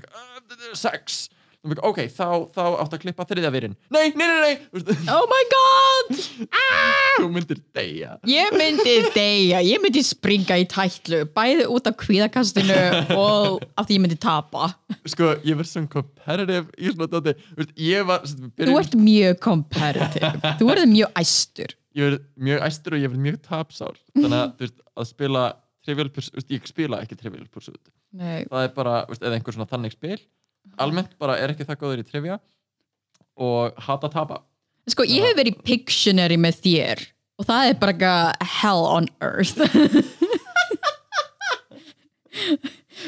[0.73, 1.27] sex.
[1.61, 3.75] Ok, þá, þá áttu að klippa þriðja vírin.
[3.93, 8.15] Nei, nei, nei, nei Oh my god þú myndir deyja.
[8.29, 12.77] Ég myndi deyja, ég myndi springa í tætlu bæði út af kvíðakastinu
[13.15, 14.71] og af því ég myndi tapa.
[15.11, 20.53] Sko, ég verð svona competitive í svona veist, ég var Þú ert mjög competitive.
[20.59, 21.77] Þú ert mjög æstur.
[21.97, 23.97] Ég verð mjög æstur og ég verð mjög tapsár.
[24.17, 25.47] Þannig að, þú veist, að spila
[25.81, 27.81] Trivial Pursuit, ég spila ekki Trivial Pursuit.
[28.11, 28.43] Nei.
[28.51, 30.19] það er bara, þú veist, eða einhver svona þannig spil.
[30.81, 32.37] Almennt bara er ekki það góður í trivia
[33.41, 34.41] og hata tapa
[34.89, 36.97] Sko, ég hef verið í Pictionary með þér
[37.41, 38.25] og það er bara eitthvað
[38.61, 39.59] hell on earth.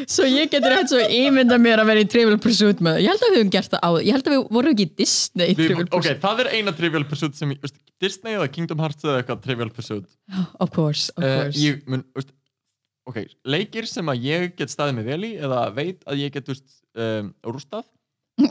[0.10, 3.24] Svo ég getur hægt svo ímynda mér að vera í Trivial Pursuit með Ég held
[3.24, 5.58] að við höfum gert það á Ég held að við vorum ekki í Disney í
[5.58, 6.22] Trivial ok, Pursuit.
[6.24, 7.58] það er eina Trivial Pursuit sem ég,
[8.02, 10.08] Disney eða Kingdom Hearts eða eitthvað Trivial Pursuit.
[10.58, 11.62] Of course, of uh, course.
[11.62, 12.34] ég mun, veist,
[13.10, 13.22] ok,
[13.56, 16.68] leikir sem að ég get staðið mig vel í eða veit að ég get, veist,
[16.98, 17.86] um, rústað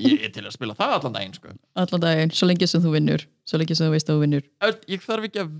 [0.03, 1.55] ég er til að spila það allan daginn, sko.
[1.83, 4.45] Allan daginn, svo lengi sem þú vinnur Svo lengi sem þú veist að þú vinnur.
[4.91, 5.51] Ég þarf ekki að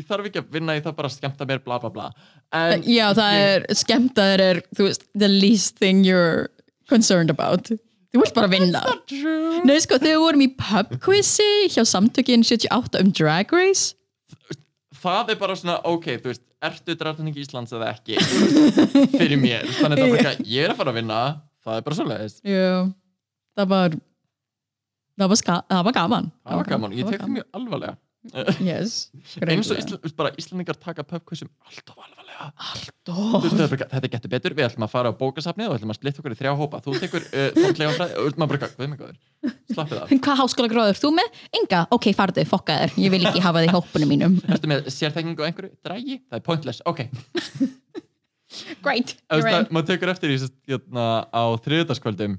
[0.00, 2.08] ég þarf ekki að vinna í það bara að skemmta mér bla bla bla.
[2.56, 6.48] En Já, það ég, er skemmtaður er, veist, the least thing you're
[6.90, 7.68] concerned about.
[8.10, 8.80] Þú vilt bara vinna.
[9.68, 13.92] Nei, sko, þegar við vorum í pub quizi hjá samtökin 78 um Drag Race.
[15.00, 18.18] Það er bara svona, ok, þú veist ertu drafning Íslands eða ekki?
[19.14, 21.20] Fyrir mér, þannig að er bara, ég er að fara að vinna.
[21.64, 22.36] Það er bara svoleiðis.
[22.48, 22.72] Já,
[23.60, 23.98] það var
[25.20, 26.30] það var, ska, það var gaman.
[26.44, 27.98] Það var gaman, ég tek það mjög alvarlega.
[28.60, 29.80] Yes, eins og greinilega.
[29.80, 32.50] Ísla, veist, bara Íslandingar taka pubquizum alltof alvarlega.
[32.68, 35.98] Allt Þú veist, þetta getur betur, við ætlum að fara á bókasafnið og ætlum að
[35.98, 36.82] splitta okkur í þrjá hópa.
[36.84, 39.16] Þú tekur uh, þortlega fræði og maður bara, hvað er mig góður
[39.72, 41.40] slappið af, Hvað háskóla gráður þú með?
[41.60, 41.80] Enga?
[41.96, 44.36] Ok, farðu, fokka þér Ég vil ekki hafa þig í hópunum mínum.
[44.52, 47.02] Ertu með sérþekkingu á einhverju, drægi, það er pointless, ok.
[48.84, 52.36] Great, veist, það, maður tekur eftir í hérna, á þriðudagskvöldum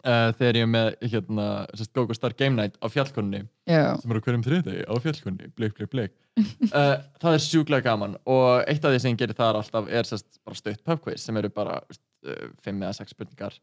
[0.00, 1.46] uh, þegar ég er með hérna,
[1.94, 5.92] Gogo Star Game Night á fjallkonunni Já, sem eru hverjum þriðdegi á fjallkunni bleik, bleik,
[5.92, 10.08] bleik uh, það er sjúklega gaman og eitt af því sem gerir þar alltaf er
[10.08, 13.58] sest, bara stutt pubquiz sem eru bara uh, fimm eða sex spurningar.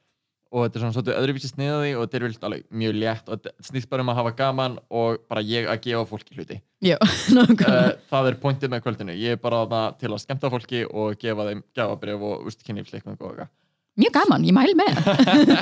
[0.50, 3.36] Og þetta er svona svolítið öðruvísi sniðaði og þetta er vilt alveg mjög létt og
[3.38, 6.58] þetta snýst bara um að hafa gaman og bara ég að gefa fólki hluti.
[6.82, 6.96] Já,
[7.38, 9.18] uh, það er pointið með kvöldinu.
[9.20, 13.14] Ég er bara það til að skemmta fólki og gefa þeim gafabrif og úst kynlífsleiknum
[13.20, 13.54] og eitthvað
[14.00, 15.00] Mjög gaman, ég mæl með.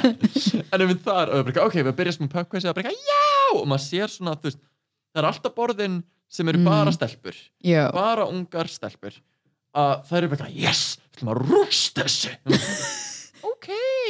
[0.73, 1.31] En ef við þar,
[1.65, 3.23] ok, við byrjum með pubquiz og bara, já,
[3.55, 4.59] og maður sér svona veist,
[5.15, 5.97] það er alltaf borðin
[6.29, 6.67] sem eru Mm.
[6.69, 7.35] bara stelpur.
[7.63, 9.15] Já, bara ungar stelpur.
[9.77, 12.31] Að það eru bara, yes, við ætlum að rústa þessu.
[13.47, 13.67] Ok.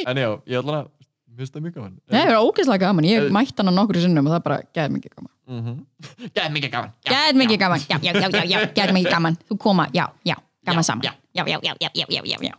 [0.08, 1.96] En já, ég ætla að það mjög gaman.
[2.10, 3.06] Það er ógeðslega gaman.
[3.08, 3.32] Ég Eh.
[3.34, 5.32] mætti hana nokkru sinnum og það er bara gæð mikið gaman.
[5.48, 6.30] Mm -hmm.
[6.36, 6.92] Gæð mikið gaman.
[7.08, 9.38] Gæð mikið gaman, já, já, já, já, já, gæð mikið gaman.
[9.50, 10.36] Þú koma, já, já,
[10.66, 11.04] gaman saman.
[11.04, 12.54] já, já, já, já, já, já, já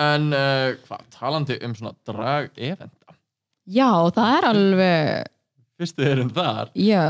[0.00, 3.14] en uh, hvað, talandi um svona drag-eventa
[3.70, 5.30] Já, það er alveg
[5.80, 6.68] fyrstu erum þar.
[6.78, 7.04] Já.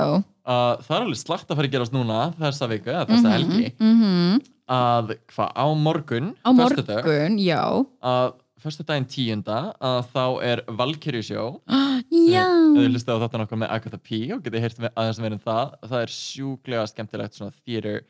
[0.46, 3.70] Að það er alveg slagt að fara að gerast núna þessa viku, eða þessa helgi
[3.80, 7.60] mm að hvað, á morgun Á morgun, já.
[8.00, 8.30] að
[8.64, 11.58] föstudaginn tíunda að þá er Valkyrie show
[12.32, 15.20] Já ef þið hlustið á þetta nokkuð með Agatha P og getið heyrt með- aðeins
[15.20, 18.00] meira um það það er sjúklega skemmtilegt svona theater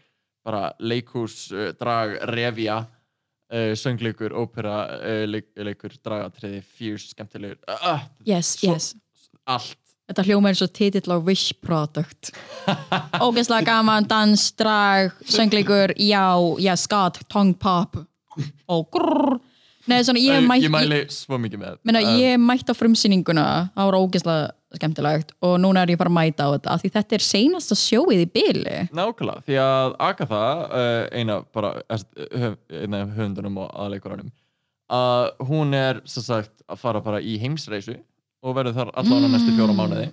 [0.46, 2.78] bara leikús, uh, drag, revja
[3.54, 7.56] uh, söngleikur, ópera uh, leik, leikur, dragatriði fierce, skemmtilegur.
[7.70, 8.90] Uh, Yes, Svo- yes.
[9.46, 9.76] allt.
[10.04, 12.28] Þetta hljóma eins og titill á Wish Product.
[13.24, 16.26] Ógeðslega gaman, dans, drag, söngleikur, já,
[16.60, 17.96] já, skat, tongue pop.
[18.68, 19.38] Og grrr
[19.84, 23.42] Nei, svona, ég, mætt, ég mæli svo mikið með Meina, Uh, ég mætti á frumsýninguna
[23.74, 24.46] það var ógeðslega
[24.78, 28.22] skemmtilegt og núna er ég bara að mæta á þetta því þetta er seinasta sjóið
[28.24, 32.48] í byli Nákvæmlega, því að Agatha, uh, eina bara, eh,
[32.82, 34.32] eina af höfundunum og aðleikurunum,
[34.92, 37.96] að hún er sem sagt að fara bara í heimsreisu
[38.44, 40.10] og verður þar allan á næstu fjóra mánuði.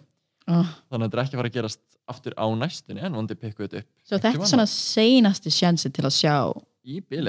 [0.48, 0.70] oh.
[0.92, 3.64] Þannig að þetta er ekki að fara að gerast aftur á næstunni en vondi pikku
[3.68, 3.90] þetta upp.
[4.08, 6.36] Svo þetta er svona seinasti sjansi til að sjá.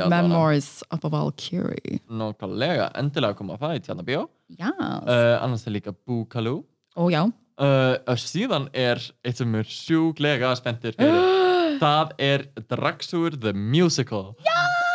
[0.08, 4.22] Memoirs of a Valkyrie Nákvæmlega, endilega að koma að það í tjarnabíó.
[4.56, 6.62] Já, Uh, annars er líka Bookaloo.
[6.96, 7.22] Ó já.
[7.62, 11.20] Uh, og síðan er eitt sem er sjúklega spenntir fyrir.
[11.82, 14.32] það er Dragsúr the Musical.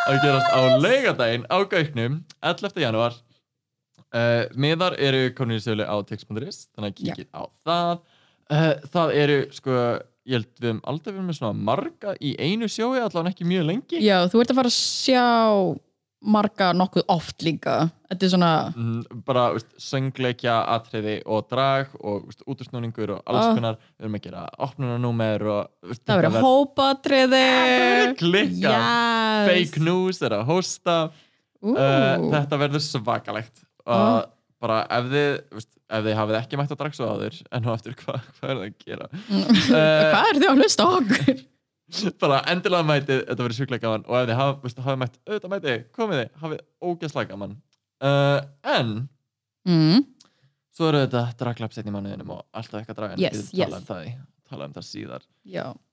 [0.08, 2.82] Að gerast á laugadaginn á Gauknum 11.
[2.84, 3.16] janúar.
[4.08, 7.98] Uh, miðar eru konur í sölu á tix.is þannig að kíkið á það.
[8.48, 9.74] Uh, það eru sko
[10.28, 13.68] ég held við um aldrei verið með svona marga í einu sjói allavega ekki mjög
[13.68, 14.00] lengi.
[14.04, 15.26] Já, þú ert að fara að sjá
[16.24, 17.90] marga nokkuð oft líka.
[18.10, 23.44] Þetta er svona Mhm, bara veist, söngleikja, atriði og drag og veist, útúrsnúningur og alls
[23.46, 23.54] Ah.
[23.54, 23.76] konar.
[24.00, 25.44] Við erum að gera opnunarnúmer
[26.06, 28.16] Það verður hópatriði.
[28.18, 29.48] Klikka yes.
[29.48, 30.96] fake news er að hosta
[31.62, 33.62] uh, þetta verður svakalegt.
[33.86, 34.26] Og
[34.60, 37.94] bara ef þið veist, ef þið hafið ekki mætt að dragsa áður en nú eftir
[37.94, 39.08] hvað hva er það að gera?
[39.30, 41.44] Uh, Hvað er þið að hlusta á okkur?
[42.22, 44.04] bara endilega mætið, þetta verður sjúklega gaman.
[44.08, 47.56] Og ef þið hafið, hafið mætt auðvitað mætið, komið þið, hafið ógeðslega gaman.
[47.98, 48.40] Uh,
[48.78, 48.92] en
[49.68, 50.04] Mm.
[50.72, 53.74] svo eru þetta draglap setni mánuðinum og alltaf eitthvað dragan Yes, tala, yes.
[53.74, 54.14] um það, í-
[54.48, 55.24] tala um það síðar.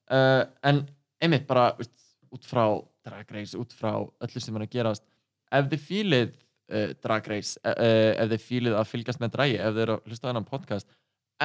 [0.06, 0.80] Uh, en
[1.26, 1.92] einmitt bara veist,
[2.32, 2.64] út frá
[3.04, 5.04] drag race, út frá öllu sem er að gerast
[5.52, 9.58] ef þið fílið uh, drag race uh, uh, ef þið fílið að fylgjast með dragi
[9.60, 10.88] ef þið eru að hlusta á þennan podcast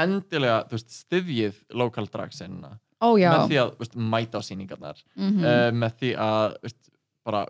[0.04, 2.76] endilega, þú veist, styðjið lokal dragsenina
[3.20, 3.30] já.
[3.32, 5.04] Með því að veist, mæta á sýningarnar.
[5.16, 5.44] Mhm.
[5.44, 6.90] uh, með því að veist,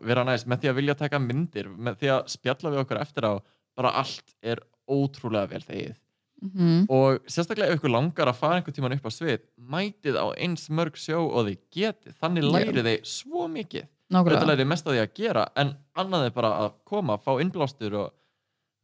[0.05, 3.27] vera næst, með því að vilja taka myndir með því að spjalla við okkur eftir
[3.27, 3.33] á
[3.79, 5.99] bara allt er ótrúlega vel þegið.
[6.41, 6.87] Mhm.
[6.89, 10.71] og sérstaklega ef ykkur langar að fara einhvern tíman upp á svið mætið á eins
[10.73, 12.15] mörg sjó og þið getið.
[12.17, 13.89] Þannig lærið þið svo mikið.
[14.11, 17.95] Þetta lærið mest að því að gera en annað er bara að koma, fá innblástur
[17.95, 18.15] og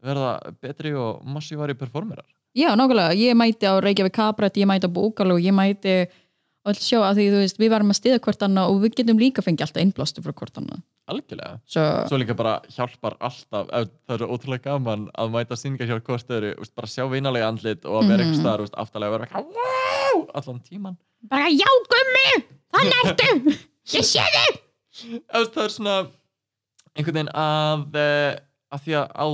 [0.04, 2.28] verða betri og massívari performerar.
[2.56, 6.06] Já, nákvæmlega, ég mæti á Reykjavík Kabrætt, ég mæti á Búkalú, ég mæti
[6.66, 9.20] öll sjó að því þú veist, við varum að stiða hvort annað og við getum
[9.22, 10.80] líka fengið alltaf innblástu frá hvort annað.
[11.06, 16.00] algjörlega Svo, svo líka bara hjálpar alltaf það er ótrúlega gaman að mæta sýningar hjá
[16.02, 18.26] hvort öðru, veist, bara sjá vinalega andlit og að vera Mhm.
[18.26, 20.26] eitthvað staðar, veist, aftalega að vera wow!
[20.34, 20.96] allan tíman
[21.30, 23.56] Bara já gummi, þannig ertu
[23.96, 24.60] Ég sé þig!
[25.30, 25.96] Það er svona
[26.96, 28.38] einhvern veginn að eh,
[28.74, 29.26] að því að á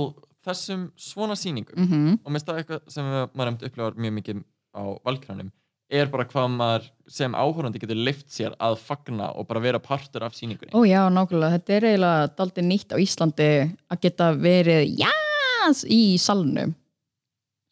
[0.45, 4.41] þessum svona sýningum mm og minnst það eitthvað sem maður hefði upplifað mjög mikið
[4.77, 5.49] á valkránum
[5.93, 10.25] er bara hvað maður sem áhörandi getur lift sér að fagna og bara vera partur
[10.25, 10.73] af sýningunni.
[10.73, 13.49] Ó já, nákvæmlega, þetta er eiginlega daldið nýtt á Íslandi
[13.91, 16.73] að geta verið jás í salnum.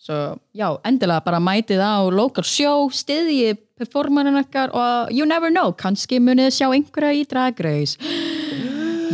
[0.01, 0.19] Svo
[0.57, 6.21] já, endilega bara mætið á local show, stiðji performanin ekkar og you never know kannski
[6.21, 7.97] munið sjá einhverja í Drag Race.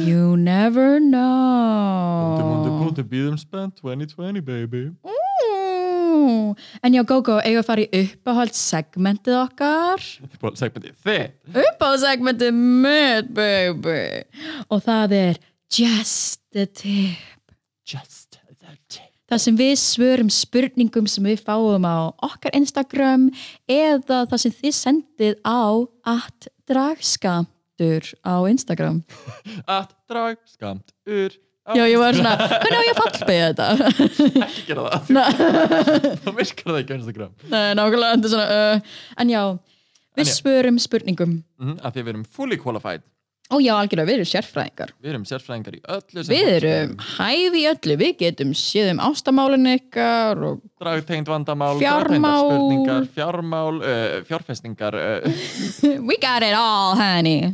[0.08, 2.40] You never know.
[2.80, 4.88] Póti býðum spennt 2020 baby.
[5.04, 5.17] Mm.
[6.84, 10.06] En já, GóGó, eigum við að fara í uppáhald segmentið okkar?
[10.60, 11.38] Segmenti þitt?
[11.54, 14.02] Uppáhaldssegmentið mitt, baby.
[14.72, 15.42] Og það er
[15.74, 17.56] Just the Tip.
[17.88, 19.12] Just the tip.
[19.28, 23.26] Það sem við svörum spurningum sem við fáum á okkar Instagram
[23.68, 25.64] eða það sem þið sendið á
[26.08, 29.02] at dragskamtur á Instagram.
[29.78, 31.36] Að drag skamt ur
[31.76, 33.68] Já, ég var svona, hvernig á ég að fallbeigja þetta?
[34.48, 35.12] ekki gera það.
[36.24, 37.34] Þá virkar það ekki á Instagram.
[37.52, 39.42] Nei, nákvæmlega, þetta er svona uh, en já,
[40.18, 40.36] En við já.
[40.40, 41.34] svörum spurningum.
[41.62, 43.04] Mm, að því við erum fully qualified.
[43.48, 44.90] Ó já, algjörlega, við erum sérfræðingar.
[45.00, 49.00] Við erum sérfræðingar í öllu sem Við erum hæfi í öllu, við getum séð um
[49.08, 52.42] ástamálinu ykkar og dragtegnd vandamál Fjármál.
[52.50, 55.38] spurningar, fjármál uh, fjárfestingar uh,
[56.10, 57.54] we got it all, honey.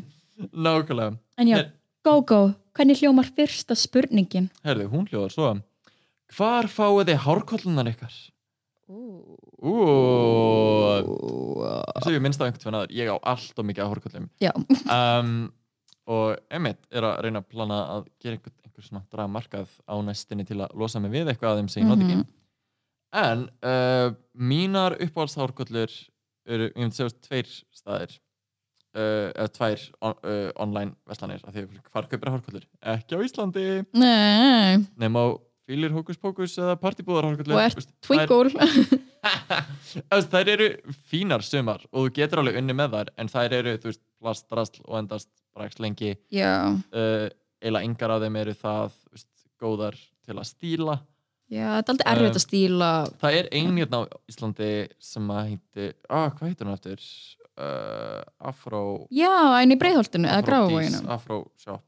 [0.50, 1.14] nákvæmlega.
[1.38, 1.70] En já, Her-
[2.04, 2.42] Gógó,
[2.78, 4.50] hvernig hljómar fyrsta spurningin?
[4.66, 5.50] herðu, hún hljóðar svo.
[6.34, 8.16] Hvar fáið þið hárkollunar ykkar?
[11.94, 14.26] Eins og ég minnst á einhvern veginn aður, ég á allt og mikið á hárkollum.
[14.44, 14.52] Já,
[14.98, 15.36] um,
[16.10, 20.46] og Emmett er að reyna að plana að gera einhver, einhver svona dragmarkað á næstinni
[20.48, 22.26] til að losa mig við eitthvað þeim sem ég noti ekki.
[23.24, 25.92] En uh, mínar uppáhaldshárkollur
[26.50, 28.18] eru, ég myndi segja tveir staðir
[28.94, 32.68] eða tvær on, uh, online veslanir af því að hvar kaupir hárkollur?
[32.94, 33.66] ekki á Íslandi.
[33.98, 35.28] Nei, nema á
[35.68, 37.58] fýlir hókus pókus eða partibúðar hárkollur.
[37.58, 39.00] Og ert twinkle.
[40.34, 40.70] þær eru
[41.10, 44.50] fínar sumar og þú getur alveg unni með þær en þær eru, þú veist, plast,
[44.52, 46.12] drasl og endast bara ekki lengi.
[46.34, 47.30] Já, uh,
[47.64, 51.00] eiginlega engar af þeim eru það veist, góðar til að stíla.
[51.54, 52.90] Já, þetta er aldrei erfitt að stíla.
[53.22, 57.08] það er ein hérna á Íslandi sem að heiti, ah, hvað heitir hún eftir
[57.60, 61.04] uh, Afro Já, en í breiðholtinu, eða gráfavóginu.
[61.14, 61.84] Afro shop.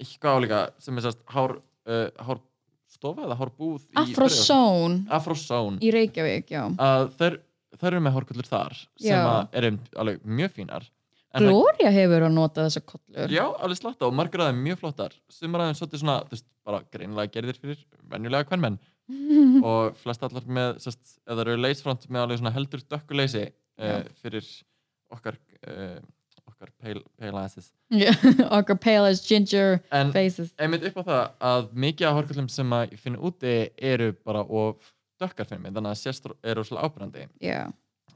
[0.00, 1.56] Eitthvað álíka sem er sérst hár,
[1.88, 4.16] uh, hárstofa eða hárbúð í Breiðholti.
[4.16, 6.66] Afrozone Afrozone í Reykjavík, já.
[6.76, 7.38] að þær,
[7.78, 10.90] þær eru með hárkullur þar sem eru alveg mjög fínar.
[11.36, 13.32] Gloria hefur að nota þessa kollur.
[13.32, 15.16] Já, alveg slatta og margar af þeim mjög flottar.
[15.32, 18.78] Sumar af þeim svolítið svona, þú veist, bara greinilega gerðir fyrir venjulega hvernmenn
[19.68, 23.44] og flest allar með, sérst, eða eru leysfront með alveg svona heldur dökkuleysi
[23.78, 24.46] uh, fyrir
[25.12, 25.98] okkar uh,
[26.46, 27.72] okkar pale, pale asses.
[28.58, 30.52] Okkar pale as ginger en faces.
[30.62, 34.44] einmitt upp á það að mikið af hórkullum sem að ég finn úti eru bara
[34.44, 37.60] of dökkar fyrir mig, þannig að sérst eru svolítið ábyrrandi Já.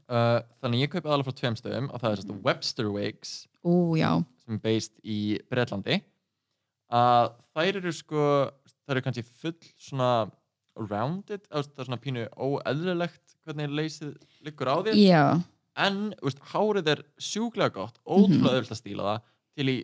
[0.07, 3.75] uh, þannig ég kaupi alveg frá tveim stöðum og það er sérst Webster Wigs Ú,
[3.97, 5.19] sem er based í
[5.51, 5.99] Breitlandi
[6.91, 8.25] að þær eru sko
[8.85, 10.11] þær eru kannski full svona
[10.79, 14.13] rounded, það er svona pínu óeðlilegt hvernig leysið
[14.47, 15.23] liggur á þér Já.
[15.85, 19.27] en veist, hárið er sjúklega gott ótrúlega öðvöld að stíla það
[19.59, 19.77] til í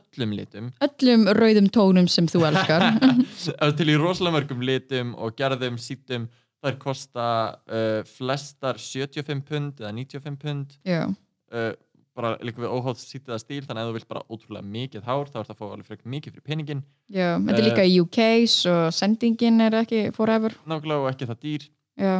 [0.00, 2.86] öllum litum Öllum rauðum tónum sem þú elskar.
[3.78, 6.26] Til í rosalega mörgum litum og gerðum sítum
[6.64, 7.26] þær kosta
[7.68, 11.74] uh, flestar 75 pund eða 95 pund uh,
[12.14, 15.30] bara líka við óháð sítið að stíl þannig að þú vilt bara ótrúlega mikið hár
[15.30, 18.20] þá ert að fá alveg frekar mikið fyrir peningin Já, þetta er líka í UK
[18.50, 20.54] svo sendingin er ekki forever.
[20.64, 21.66] nákvæmlega og ekki það dýr
[22.00, 22.14] Já.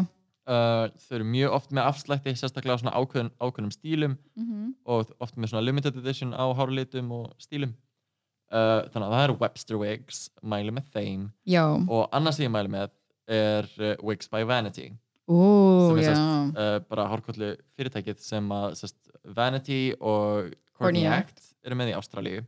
[0.51, 5.15] Uh, þau eru mjög oft með afslætti sérstaklega á svona ákveðun, ákveðnum stílum Mm og
[5.25, 7.73] oft með svona limited edition á hárlitum og stílum.
[8.53, 11.65] Uh, þannig að það eru Webster Wigs mæli með þeim Já.
[11.65, 12.93] og annars sem ég mæli með
[13.27, 14.91] er uh, Wigs by Vanity.
[15.25, 15.41] Ú,
[15.97, 16.19] sem er
[16.53, 21.41] uh, bara hárkollu fyrirtækið sem að sest, Vanity og Courtney Act.
[21.65, 22.45] eru með í Ástralíu.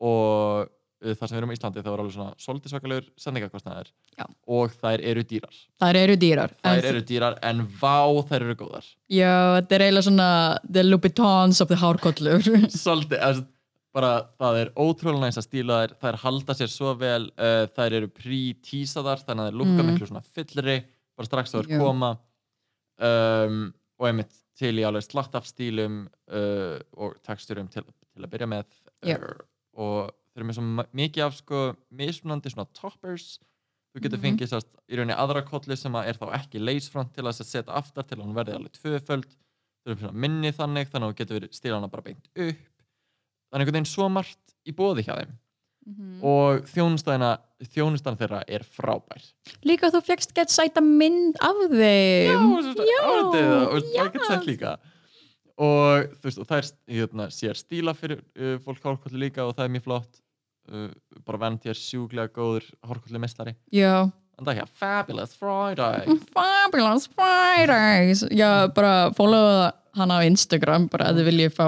[0.00, 0.72] Og
[1.02, 3.88] þar sem við erum í Íslandi þá er alveg svona svolítið svakalegur sendingakostnaðir
[4.20, 4.26] Já.
[4.58, 6.54] og þær eru dýrar Þær eru dýrar.
[6.62, 7.96] þær eru dýrar en vá
[8.30, 10.28] þær eru góðar Já, þetta er eiginlega svona
[10.68, 12.46] the Louboutins of the hárkollur.
[12.84, 13.42] svolítið,
[13.92, 17.98] bara það er ótrúlega næst að stíla þær þær halda sér svo vel uh, þær
[17.98, 19.90] eru pre-tísaðar þannig að þær lukka Mm.
[19.92, 20.78] miklu svona fyllri
[21.18, 21.58] bara strax Já.
[21.60, 22.12] þær koma
[23.02, 23.58] um,
[24.00, 28.48] og einmitt til í alveg slatt af stílum uh, og texturum til, til að byrja
[28.52, 28.66] með
[29.08, 29.28] uh,
[29.82, 31.62] og þeir eru með svo mikið af sko
[31.92, 33.38] mismunandi svona toppers.
[33.92, 34.24] Þú getur Mhm.
[34.24, 37.64] fengið sérst í rauninni aðra kolli sem að er þá ekki leysfront til að setja
[37.68, 39.26] aftar til að hún verði alveg tvöföld.
[39.84, 42.56] Þau eru svona minni þannig þannig að þú getur stíla hana bara beint upp.
[43.52, 45.32] Þannig einhvern veginn svo margt í bóði hjá þeim.
[45.84, 46.22] Mhm.
[46.22, 47.38] og þjónustæðina
[47.74, 49.20] þjónustan þeirra er frábær.
[49.66, 52.52] Líka þú fegst gett sæta mynd af þeim.
[52.54, 53.98] Og svo- Já, það og já.
[53.98, 54.78] það getur sætt líka.
[55.58, 59.56] Og þú veist og það er hérna, sér stíla fyrir uh, fólk hárkolli líka og
[59.56, 60.21] það er mjög flott
[61.26, 64.06] bara vend ég er sjúklega góður hárkolli meslari Já,
[64.38, 68.26] en það er hér Fabulous Friday Fabulous Fridays.
[68.30, 71.66] Já, bara followa hana á Instagram bara að þið viljið fá.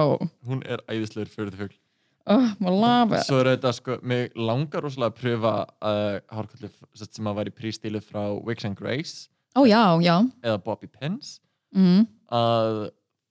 [0.48, 1.76] Hún er æðislegur fyrir þau fugl.
[2.24, 3.26] Oh, love it.
[3.28, 7.52] Svo er þetta sko, mig langar rosalega að pröfa uh, hárkolli sem sem að væri
[7.52, 9.26] prístílu frá Wigs and Grace.
[9.54, 10.16] Ó já, já.
[10.40, 11.36] Eða Bobby Pins
[11.76, 12.06] mm.
[12.32, 12.86] að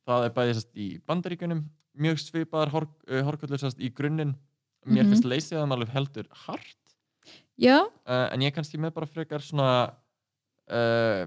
[0.06, 1.66] það er bæði sest, í bandaríkunum
[2.04, 4.36] mjög svipaðar hárkollur sest, í grunninn
[4.86, 5.12] mér Mhm.
[5.14, 6.78] finnst leysið að maður heldur hart.
[7.60, 9.94] Já, uh, en ég kannski með bara frekar svona
[10.72, 11.26] uh,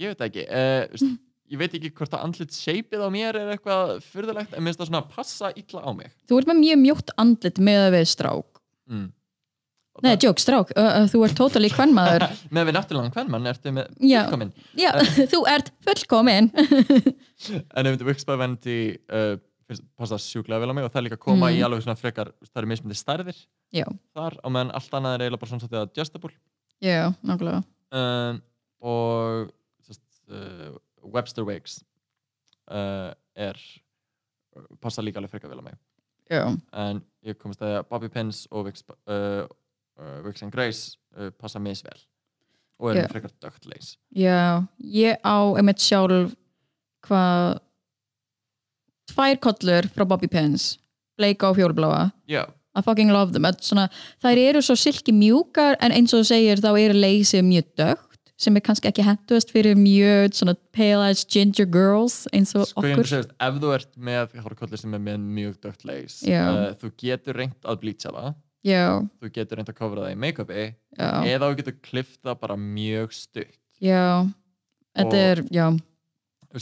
[0.00, 0.86] ég veit ekki uh,
[1.52, 4.80] ég veit ekki hvort að andlit shapeið á mér er eitthvað fyrðulegt en mér finnst
[4.82, 6.10] það svona passa illa á mig.
[6.28, 8.60] Þú ert með mjög mjótt andlit með að við strák.
[8.90, 9.12] Mm.
[10.02, 10.72] Nei, joke, strák,
[11.12, 12.24] þú ert totally kvennmaður
[12.56, 14.24] með við náttúrulega hvern mann ertu með Já.
[14.26, 14.90] fullkomin Já,
[15.30, 16.48] þú ert fullkomin
[17.78, 19.36] en ef by Vanity uh, finnst,
[19.96, 21.56] passa sjúklega vel á mig og það er líka að koma Mm.
[21.58, 23.38] í alveg svona frekar það eru mismyndi stærðir
[23.72, 26.34] Já, þar á meðan allt annað er eiginlega bara svona svolítið adjustable.
[26.84, 27.64] Já, nákvæmlega.
[27.94, 28.42] Um,
[28.84, 29.50] og
[29.82, 31.82] sest, uh, Webster Wigs
[32.70, 33.58] uh, er
[34.80, 35.76] passa líka alveg frekar vel á mig.
[36.30, 39.44] Já, en ég komist að Bobby Pins og Wigs, uh,
[39.98, 41.98] uh, and Grace uh, passa misvel
[42.80, 43.08] og er Já.
[43.12, 46.34] frekar dögt leys já, ég á einmitt sjálf
[47.06, 47.60] hvað
[49.12, 50.74] tvær kollur frá Bobby Pins
[51.18, 53.46] bleika og fjólbláa já, I fucking love them.
[53.62, 53.86] Svona,
[54.22, 58.10] þær eru svo silki mjúkar en eins og þú segir þá eru leysið mjög dögt
[58.44, 62.82] sem er kannski ekki hentuast fyrir mjög svona pale as ginger girls eins og sko
[62.82, 63.06] okkur.
[63.06, 67.38] veist, ef þú ert með hárkollir sem er með mjög dögt leys uh, þú getur
[67.38, 68.34] reynt að bleacha það.
[68.64, 68.84] Já,
[69.20, 70.66] þú getur reynt að kofra það í make-upi
[70.98, 73.58] eða þú getur klifta bara mjög stutt.
[73.78, 74.24] Já.
[74.94, 75.66] Þetta er, já,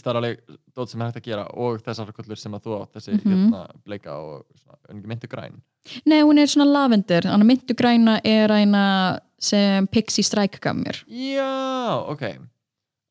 [0.01, 0.39] það er alveg
[0.75, 3.33] dót sem er hægt að gera og þessar kollur sem að þú átt þessi Mhm.
[3.53, 5.61] hérna bleika og svona, ungi myndu græn?
[6.07, 11.03] Nei hún er svona lavender hann myndu græna er eina sem Pixie Strike gaf mér.
[11.09, 12.39] Já, ok.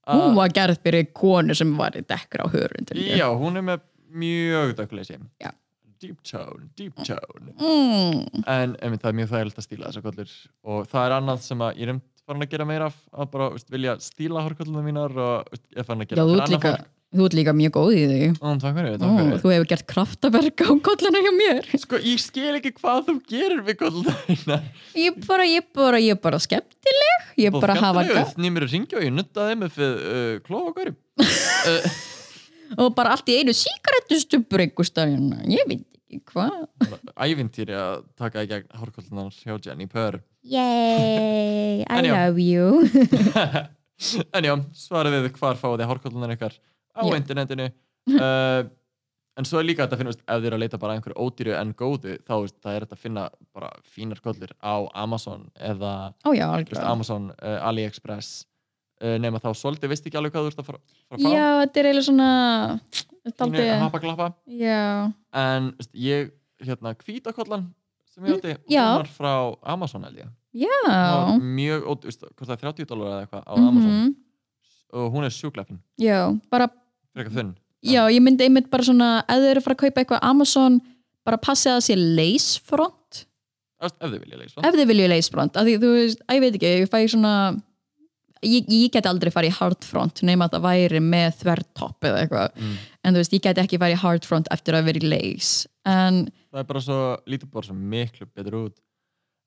[0.07, 3.61] Hún Uh, var gerð fyrir konu sem var í dekkra á hörundur Já, hún er
[3.61, 5.19] með mjög dökuleysi.
[6.01, 7.53] Deep tone, deep tone.
[7.61, 10.31] Mm, En einmitt, það er mjög þægilegt að stíla þessar kollur
[10.65, 13.29] og það er annað sem að ég er um farin að gera meira af að
[13.35, 16.89] bara veist, vilja stíla hárkolluna mínar og veist, ég er farin að gera líka fólk.
[17.11, 18.19] þú ert líka mjög góð í því.
[18.39, 19.41] Ó, takk fyrir, Ó, takk fyrir.
[19.41, 21.71] þú hefur gert kraftaverk á kolluna hjá mér.
[21.81, 24.59] Sko, ég skil ekki hvað þú gerir við kolluna þína.
[25.01, 27.27] Ég bara, ég bara, ég bara skemmtileg.
[27.41, 30.97] Ég bara hafa gatt Nýmur að ringja og ég nuttaði með fyrir uh, klófagörum
[31.71, 31.93] uh,
[32.79, 35.83] og bara allt í einu síkarettustubbur einhver stafn, ég veit
[36.19, 36.65] hvað?
[37.15, 40.19] Ævintýri að taka í gegn hárkollunar hjá Jenny Purr.
[40.43, 42.83] Yay, I love you.
[44.35, 46.59] en já, svarið við hvar fáið þið hárkollunar ykkar?
[46.97, 47.15] Á Já.
[47.15, 47.69] internetinu.
[48.11, 48.67] Uh,
[49.39, 50.99] en svo er líka þetta að finna veist, ef þið eru að leita bara að
[50.99, 54.75] einhverju ódýru en góðu þá veist, það er þetta að finna bara fínar kollur á
[55.03, 55.93] Amazon eða
[56.25, 56.89] ó já, veist, algjörlega.
[56.91, 58.45] Amazon, uh, AliExpress
[59.01, 60.79] nema þá svolítið, veist ekki alveg hvað þú ert að fara,
[61.09, 61.15] fá?
[61.25, 62.29] Já, þetta er eiginlega svona
[63.45, 64.27] aldrei hapaglappa
[64.61, 64.81] já,
[65.43, 66.31] en veist, ég,
[66.61, 67.65] hérna, hvítakollan
[68.13, 68.55] sem ég átti,
[68.99, 69.31] var frá
[69.73, 70.29] Amazon held ég.
[71.31, 73.91] Var mjög, ód- veist, hvað það er 30 dólar eða eitthvað á Amazon.
[74.01, 74.15] Mhm.
[74.93, 76.17] og hún er sjúklega fín, já,
[76.51, 76.67] bara
[77.81, 80.27] já, ég myndi einmitt bara svona ef þau eru að fara að kaupa eitthvað á
[80.29, 80.81] Amazon
[81.25, 83.25] bara passið að það sé leysfront
[83.81, 86.55] ef þið vilja leysa ef þið vilju leysfront, af því þú veist, að ég veit
[86.59, 87.33] ekki ég fæ svona
[88.45, 92.59] ég, ég get aldrei farið hardfront nema að það væri með þvertopp eða eitthvað.
[92.59, 92.77] Mm.
[93.03, 95.51] en þú veist, ég get ekki farið hardfront eftir að vera í leys
[95.87, 98.77] en það er bara svo, lítið bara svo miklu betur út.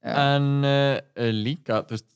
[0.05, 0.15] Já.
[0.37, 2.11] en uh, líka, þú veist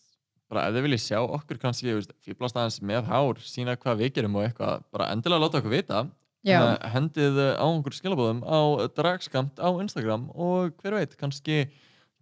[0.48, 4.38] bara ef þið viljið sjá okkur kannski fýblast aðeins með hár, sína hvað við gerum
[4.38, 6.06] og eitthvað, bara endilega láta okkur vita.
[6.48, 11.66] Uh, hendið á einhver skilabóðum á dragskamt á Instagram og hver veit, kannski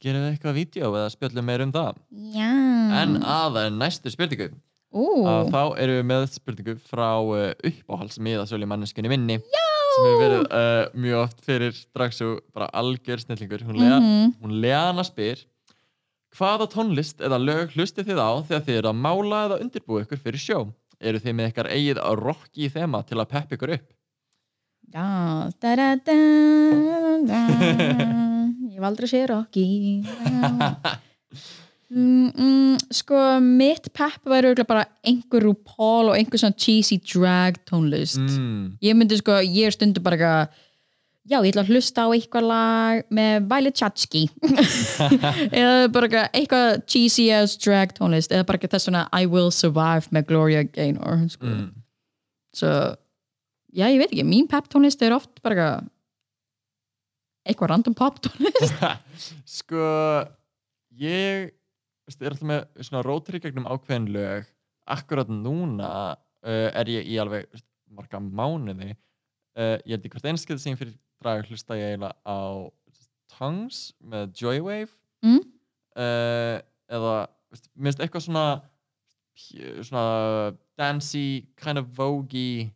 [0.06, 1.98] gerum við eitthvað vídeo eða spjöllum meir um það
[2.36, 2.50] Já.
[3.02, 4.48] en að næstu spurningu
[4.96, 9.64] að þá erum við með spurningu frá uh, uppáhaldsmiðasölu manneskunni minni Já!
[9.96, 14.32] sem hefur verið uh, mjög oft fyrir dragsú bara algjör snillingur hún, Lea, Mhm.
[14.42, 15.42] hún Leana spyr
[16.36, 20.20] hvaða tónlist eða lög hlustið þið á þegar þið eru að mála eða undirbúa ykkur
[20.20, 20.58] fyrir sjó
[21.00, 23.92] eru þið með ykkar eigið rocki þema til að peppa ykkur upp
[24.92, 26.16] da, da, da,
[27.26, 27.40] da,
[27.96, 28.35] da.
[28.76, 29.66] Ég hef aldrei séð Rocky
[31.86, 38.18] Mm, mm, sko, mitt pepp væri bara einhver RuPaul og einhver svona cheesy drag tónlist
[38.18, 38.72] mm.
[38.82, 40.56] ég myndi sko, ég er stundu bara eitthvað
[41.30, 44.24] já, ég ætla að hlusta á eitthvað lag með Violet Chachki
[45.62, 50.26] eða bara eitthvað, cheesy as drag tónlist eða bara þess svona I Will Survive með
[50.32, 51.46] Gloria Gaynor sko.
[51.46, 51.70] Mm.
[52.50, 52.72] svo,
[53.70, 55.92] já, ég veit ekki mín pepp tónlist er oft bara eitthvað
[57.46, 58.74] eitthvað random pop tónlist
[59.58, 59.86] sko
[61.00, 61.54] ég
[62.14, 64.46] er alltaf með svona rótri gegnum ákveðin lög.
[64.86, 67.48] Akkurat núna uh, er ég í alveg
[67.90, 68.94] marga mánuði.
[69.56, 72.70] Uh, ég held í hvert einskið sem fyrir drag hlusta ég eiginlega á
[73.36, 74.92] Tongues með Joywave.
[75.24, 75.42] Mm.
[75.98, 76.58] uh,
[76.92, 77.14] eða
[77.74, 78.46] finnst eitthvað svona
[79.84, 82.70] svona dancey kind of voguey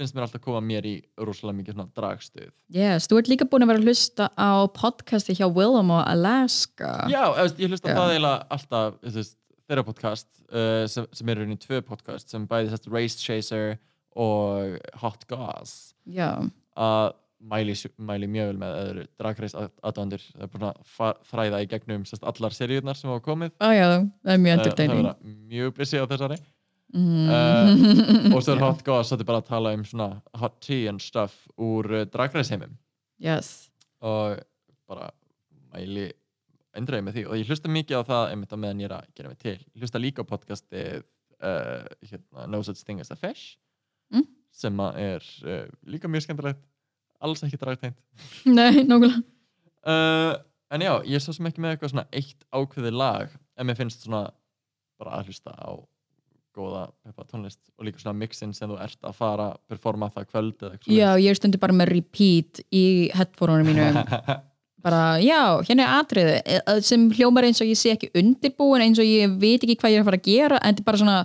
[0.00, 3.66] finnst mér alltaf koma mér í rosalega mikið svona dragstuð yes, þú ert líka búin
[3.66, 6.94] að vera að hlusta á podcasti hjá Willem og Alaska.
[7.12, 7.22] Já,
[7.60, 7.98] ég hlusta á Já.
[7.98, 9.38] það eiginlega alltaf veist,
[9.70, 13.76] þeirra podcast uh, sem, sem eru rauninni tvö podcast sem bæði sett Race Chaser
[14.18, 15.92] og Hot Goss.
[16.08, 16.40] Já,
[16.74, 21.68] að mæli, mæli mjög vel með öðru dragreist aðdándur það er búin að þræða í
[21.70, 23.54] gegnum sest, allar seríunar sem hafa komið.
[23.60, 23.86] Ó, já,
[24.24, 25.04] það er mjög það entertaining.
[25.04, 26.40] vera mjög busy á þessari
[26.94, 28.32] mm.
[28.34, 30.08] og svo er Hot Goss þetta er bara að tala um svona
[30.40, 32.76] hot tea and stuff úr uh, dragreisheimum
[33.22, 33.68] yes.
[34.00, 34.40] Og
[34.88, 35.10] bara
[35.74, 36.08] mæli
[36.76, 37.24] endræði með því.
[37.28, 39.56] Og ég hlusta mikið á það einmitt á meðan ég er að gera mig til.
[39.74, 41.02] Ég hlusta líka á podcastið
[41.42, 43.56] uh, hérna, No Such Thing as a Fish
[44.10, 44.24] Mm.
[44.50, 46.62] sem er uh, líka mjög skemmtilegt.
[47.22, 47.94] Alls ekki dragteint
[48.58, 49.20] Nei, nákvæmlega.
[49.86, 50.32] Uh,
[50.74, 53.78] en já, ég er svo sem ekki með eitthvað svona eitt ákveðið lag en mér
[53.78, 54.24] finnst svona
[54.98, 55.78] bara að hlusta á
[56.56, 60.54] góða peppa tónlist og líka svona mixin sem þú ert að fara performa það kvöld
[60.58, 62.84] eða eitthvað Já, ég stundu bara með repeat í
[63.14, 64.00] headphoneunum mínum.
[64.80, 68.80] Bara, já, hérna er atriði eh, eh, sem hljómar eins og ég sé ekki undirbúin
[68.80, 70.86] eins og ég veit ekki hvað ég er að fara að gera en þetta er
[70.86, 71.16] bara svona,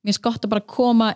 [0.00, 1.10] mér er gott að bara koma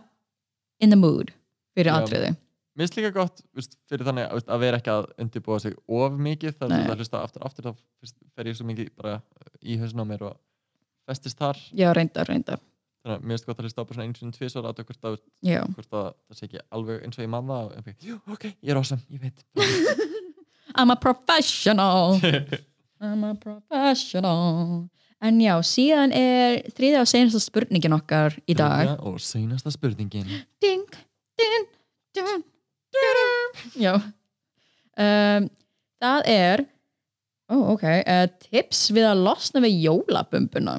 [0.84, 1.32] in the mood
[1.72, 2.02] fyrir Já.
[2.02, 2.34] atriði
[2.76, 6.20] Mér finnst líka gott veist, fyrir þannig veist, að vera ekki að undirbúa sig of
[6.28, 6.82] mikið þar Nei.
[6.84, 9.16] að hlusta aftur aftur þá fer ég svo mikið bara
[9.64, 10.36] í mér og
[11.08, 11.56] festist þar.
[11.72, 12.60] Já, reynda, reynda
[13.06, 15.16] þannig að mér finnst gott að hlusta á bara svona sinni tvisvar að hvort, að,
[15.46, 18.18] Já, hvort að það sé ekki alveg eins og ég man það og ég jú,
[18.34, 19.46] ok, ég er awesome, ég veit.
[20.76, 22.18] I'm a professional.
[23.06, 24.88] I'm a professional.
[25.24, 28.82] En já, síðan er þriðja og senasta spurningin okkar í dag.
[28.82, 30.28] Þriðja og seinasta spurningin.
[30.60, 30.98] Ding,
[31.40, 31.70] ding,
[32.18, 32.44] ding,
[32.98, 33.70] ding.
[33.80, 33.94] Já.
[34.96, 35.48] Um,
[36.02, 36.62] Það er
[37.48, 40.76] ó, ok, uh, tips við að losna við jólabumbuna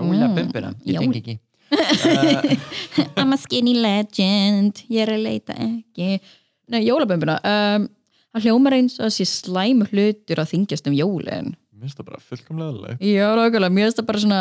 [0.00, 1.38] Jólabumbuna, ég jól- tengi ekki.
[3.20, 6.20] I'm a skinny legend ég er að leita ekki.
[6.70, 7.88] Nei, jólabumbuna um,
[8.30, 11.48] Það hljómar eins og sé slæm hlutur að þingjast um jólin
[11.80, 14.40] Mér finnst það bara fullkomlega leið Já, nákvæmlega, mér finnst það bara svona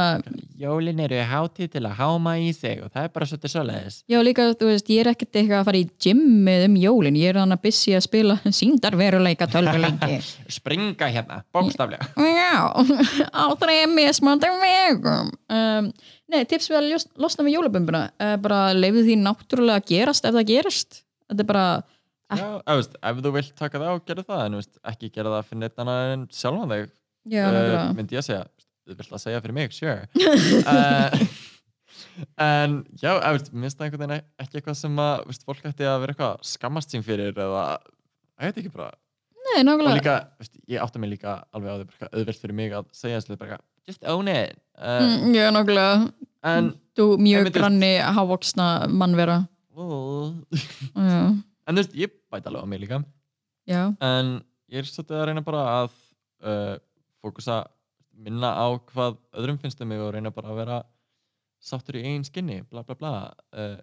[0.59, 3.99] Jólin eru hátíð til að háma í sig og það er bara svolítið svoleiðis.
[4.11, 7.31] Já, líka, þú veist, ég er ekkert eitthvað að fara í gymmið um jólin, ég
[7.31, 10.17] er hann að busy að spila síndarveruleika tölvuleiki.
[10.59, 12.09] Springa hérna, bókstaflega.
[12.19, 12.75] Já,
[13.39, 15.31] á þreim mismandi vegum.
[15.47, 15.93] Um,
[16.29, 20.35] Nei, tips við að losna við jólabumbuna uh, bara leifðu því náttúrulega að gerast ef
[20.35, 20.99] það gerist.
[21.31, 21.63] Þetta er bara,
[22.29, 25.47] Já, veist, ef þú vilt taka það og gera það en veist, ekki gera það
[25.47, 26.83] fyrir neitt annað en sjálfan þig.
[26.83, 26.98] já,
[27.29, 28.45] uh, myndi ég að segja
[28.89, 30.07] þú vilt það segja fyrir mig, sure.
[30.63, 31.27] Uh,
[32.49, 35.87] en já, veist, mér finnst það einhvern veginn ekki eitthvað sem að veist, fólk ætti
[35.87, 37.65] að vera eitthvað að skammast sín fyrir eða,
[38.39, 38.89] ég veit ekki bara.
[39.49, 39.99] Nei, nákvæmlega.
[39.99, 43.39] Líka, veist, ég átta mig líka alveg á því auðvelt fyrir mig að segja þessu
[43.39, 44.57] bara just own it.
[44.77, 46.11] Uh, mm, Já, nákvæmlega.
[46.49, 49.39] en Þú Ég mjög granni hávoksna mannvera.
[49.79, 50.35] Uh,
[50.97, 53.01] Já, en þú veist, ég bæti alveg á mig líka.
[53.69, 55.91] Já, en ég er svolítið að reyna bara að
[56.43, 56.75] uh,
[57.23, 57.63] fókusa
[58.19, 60.79] minna á hvað öðrum finnst um mig og reyna bara að vera
[61.59, 63.13] sáttur í eigin skinni bla bla bla
[63.55, 63.77] uh,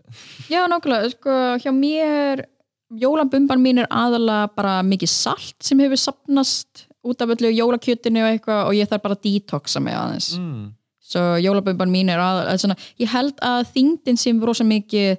[0.49, 2.47] já nákvæmlega sko, hjá mér
[2.95, 8.32] jólabumban mín er aðalega bara mikið salt sem hefur sapnast út af öllu jólakjötinu og
[8.32, 10.32] eitthvað og ég þarf bara að detoxa mig aðeins.
[10.39, 10.68] Mm,
[11.03, 15.18] svo jólabumban mín er aðalega svona, ég held að þingdin sem rosa mikið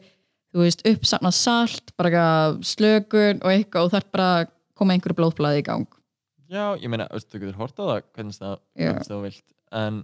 [0.55, 2.25] þú veist, uppsapnað salt bara
[2.65, 5.96] slökun og eitthvað og þarf bara að koma einhverju blóðblæði í gang
[6.49, 9.99] já, ég meina, þú getur hort á það hvernig það, hvernig það vilt en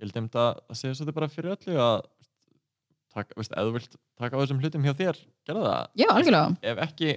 [0.00, 2.00] ég held um þetta að segja svolítið bara fyrir öllu að
[3.14, 7.10] ef þú vilt taka á þessum hlutum hjá þér gera það, já, algjörlega, ef ekki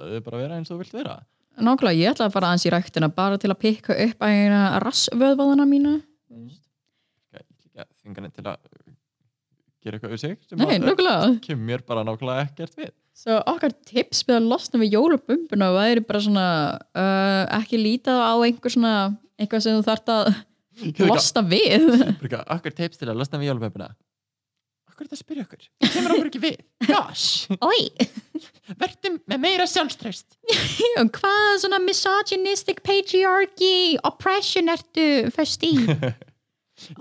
[0.00, 1.18] löðu bara vera eins og þú vilt vera.
[1.62, 4.60] Nákvæmlega ég ætla að fara aðeins í ræktina bara til að pikka upp að eina
[4.82, 5.92] rassvöðvaðana mína.
[8.02, 8.56] Þingarni til að
[9.82, 14.38] gera eitthvað sig sem að- kemur mér bara nákvæmlega ekkert við Svo okkar tips við
[14.38, 16.46] að losna við jólabumbuna væri bara svona
[16.96, 18.94] uh, ekki líta á einhver svona
[19.36, 20.32] eitthvað sem þú þarft að
[21.04, 21.84] Losta við.
[22.24, 23.90] Okkur tips til að losna við jólapöpuna
[24.92, 25.68] Okkur er þetta að spyrja okkur?
[25.92, 26.56] Kemur okkur ekki við.
[26.84, 27.80] Gosh, Oi,
[28.80, 30.36] verðum með meira sjálfströst
[31.16, 35.72] hvað svona misogynistic patriarchy oppression ertu fyrst í?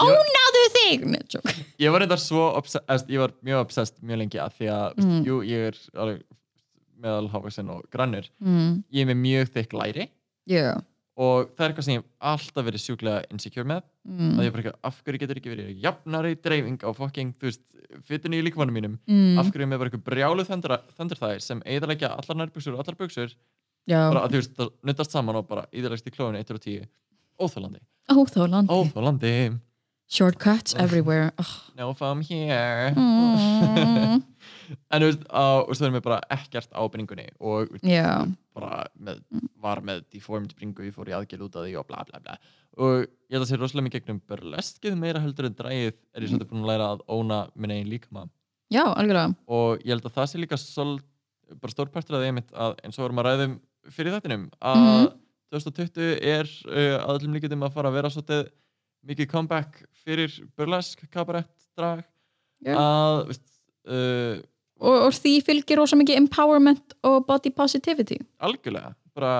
[0.01, 1.07] Ónáðu þig!
[1.81, 5.19] Ég var reyndar svo obsessed Ég var mjög obsessed mjög lengi að Því að, mm.
[5.27, 6.23] jú, ég er alveg
[7.01, 8.71] meðal hávaxinn og grannur mm.
[8.93, 10.07] Ég er með mjög þykk læri
[10.49, 10.81] yeah.
[11.21, 14.35] og það er eitthvað sem ég hef alltaf verið sjúklega insecure með mm.
[14.35, 17.63] að ég bara eitthvað, af hverju getur ekki verið jafnari dreifing á fucking, þú veist,
[18.07, 19.39] fytinu í líkmannum mínum Mm.
[19.41, 23.35] af hverju er með bara eitthvað brjálu þöndur sem eðalegja allar nærbuksur og allar
[23.89, 26.61] Já, bara að þú veist, það nuttast saman og bara eðalegst í klófinu 1 og
[26.61, 26.83] 10
[27.41, 27.79] óþólandi,
[28.13, 29.31] óþólandi óþólandi
[30.11, 31.31] Shortcuts everywhere.
[31.39, 31.51] Oh.
[31.77, 32.91] no from here.
[32.97, 34.23] Mm.
[34.91, 39.21] en þú veist, og svo erum við bara ekkert á bringunni og Já, bara með,
[39.63, 42.35] var með deformed bringu, ég fór í aðgjörð út af því og bla bla bla.
[42.81, 46.31] Og ég held að sé rosalega mikið gegnum burleskið meira heldur en drægið er ég
[46.33, 48.27] svolítið búin að læra að óna minn eigin líkama.
[48.71, 49.35] Já, algjörlega.
[49.51, 50.93] Og ég held að það sé líka sol,
[51.59, 53.57] bara stórpartur af því einmitt að eins og vorum að ræðum
[53.91, 55.11] fyrir þettinum að Mhm.
[55.51, 58.45] 2020 er uh, að öllum líkjum að fara að vera svolítið
[59.07, 62.03] mikið comeback fyrir burlesk, kabarett, drag.
[62.61, 62.75] Já.
[62.77, 63.45] að veist,
[63.89, 64.35] uh,
[64.81, 68.19] og, og því fylgir rosa mikið empowerment og body positivity.
[68.41, 68.93] Algjörlega.
[69.17, 69.33] Bara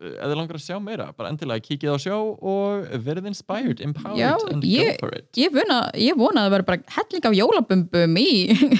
[0.00, 4.16] ef þið langar að sjá meira, bara endilega kíkið á sjó og verið inspired, empowered
[4.20, 5.26] Já, and ég- go for it.
[5.36, 8.30] Ég vona, ég vona að það verður bara helling af jólabumbum í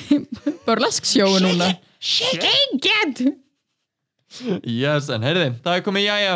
[0.66, 1.74] burlesk sjóu núna.
[2.00, 2.48] Shake
[3.04, 3.20] it!
[4.64, 6.34] Yes, en heyrði, það er komið jæja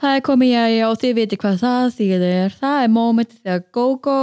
[0.00, 2.54] Það er komið jæja og þið viti hvað það þýðir.
[2.60, 4.20] Það er moment þegar GóGó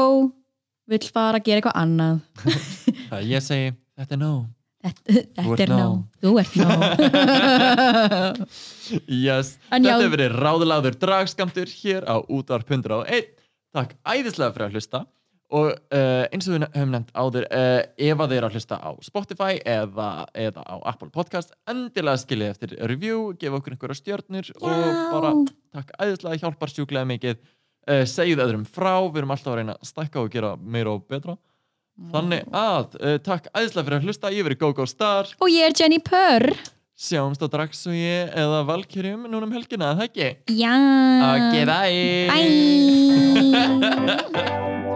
[0.92, 2.18] vill fara að gera eitthvað annað.
[3.12, 4.42] Það ég segi, þetta er nóg.
[4.82, 5.98] Þetta, er nóg.
[6.24, 6.80] Þú ert nóg.
[9.08, 13.30] Yes, þetta hefur verið ráðlaður dragskamtur hér á útvarp 101
[13.72, 15.00] Takk æðislega fyrir að hlusta
[15.52, 18.76] og uh, eins og við höfum nefnt áður uh, ef að þið eru að hlusta
[18.80, 24.46] á Spotify eða, eða á Apple Podcast endilega skiljið eftir review gefa okkur einhverja stjörnur
[24.62, 24.72] og
[25.12, 25.32] bara
[25.76, 29.88] takk æðislega, hjálpar sjúklega mikið uh, segið öðrum frá, við erum alltaf að reyna að
[29.92, 31.34] stækka og gera meira og betra
[32.12, 32.86] þannig að
[33.28, 36.48] takk æðislega fyrir að hlusta ég verið GóGó Star Og ég er Jenny Purr
[37.02, 40.28] sjáumst á Dragsúi eða Valkyrjum núna um helgina, það ekki?
[40.54, 40.76] Já.
[41.34, 42.30] Ok, bye!
[42.30, 42.46] Bye.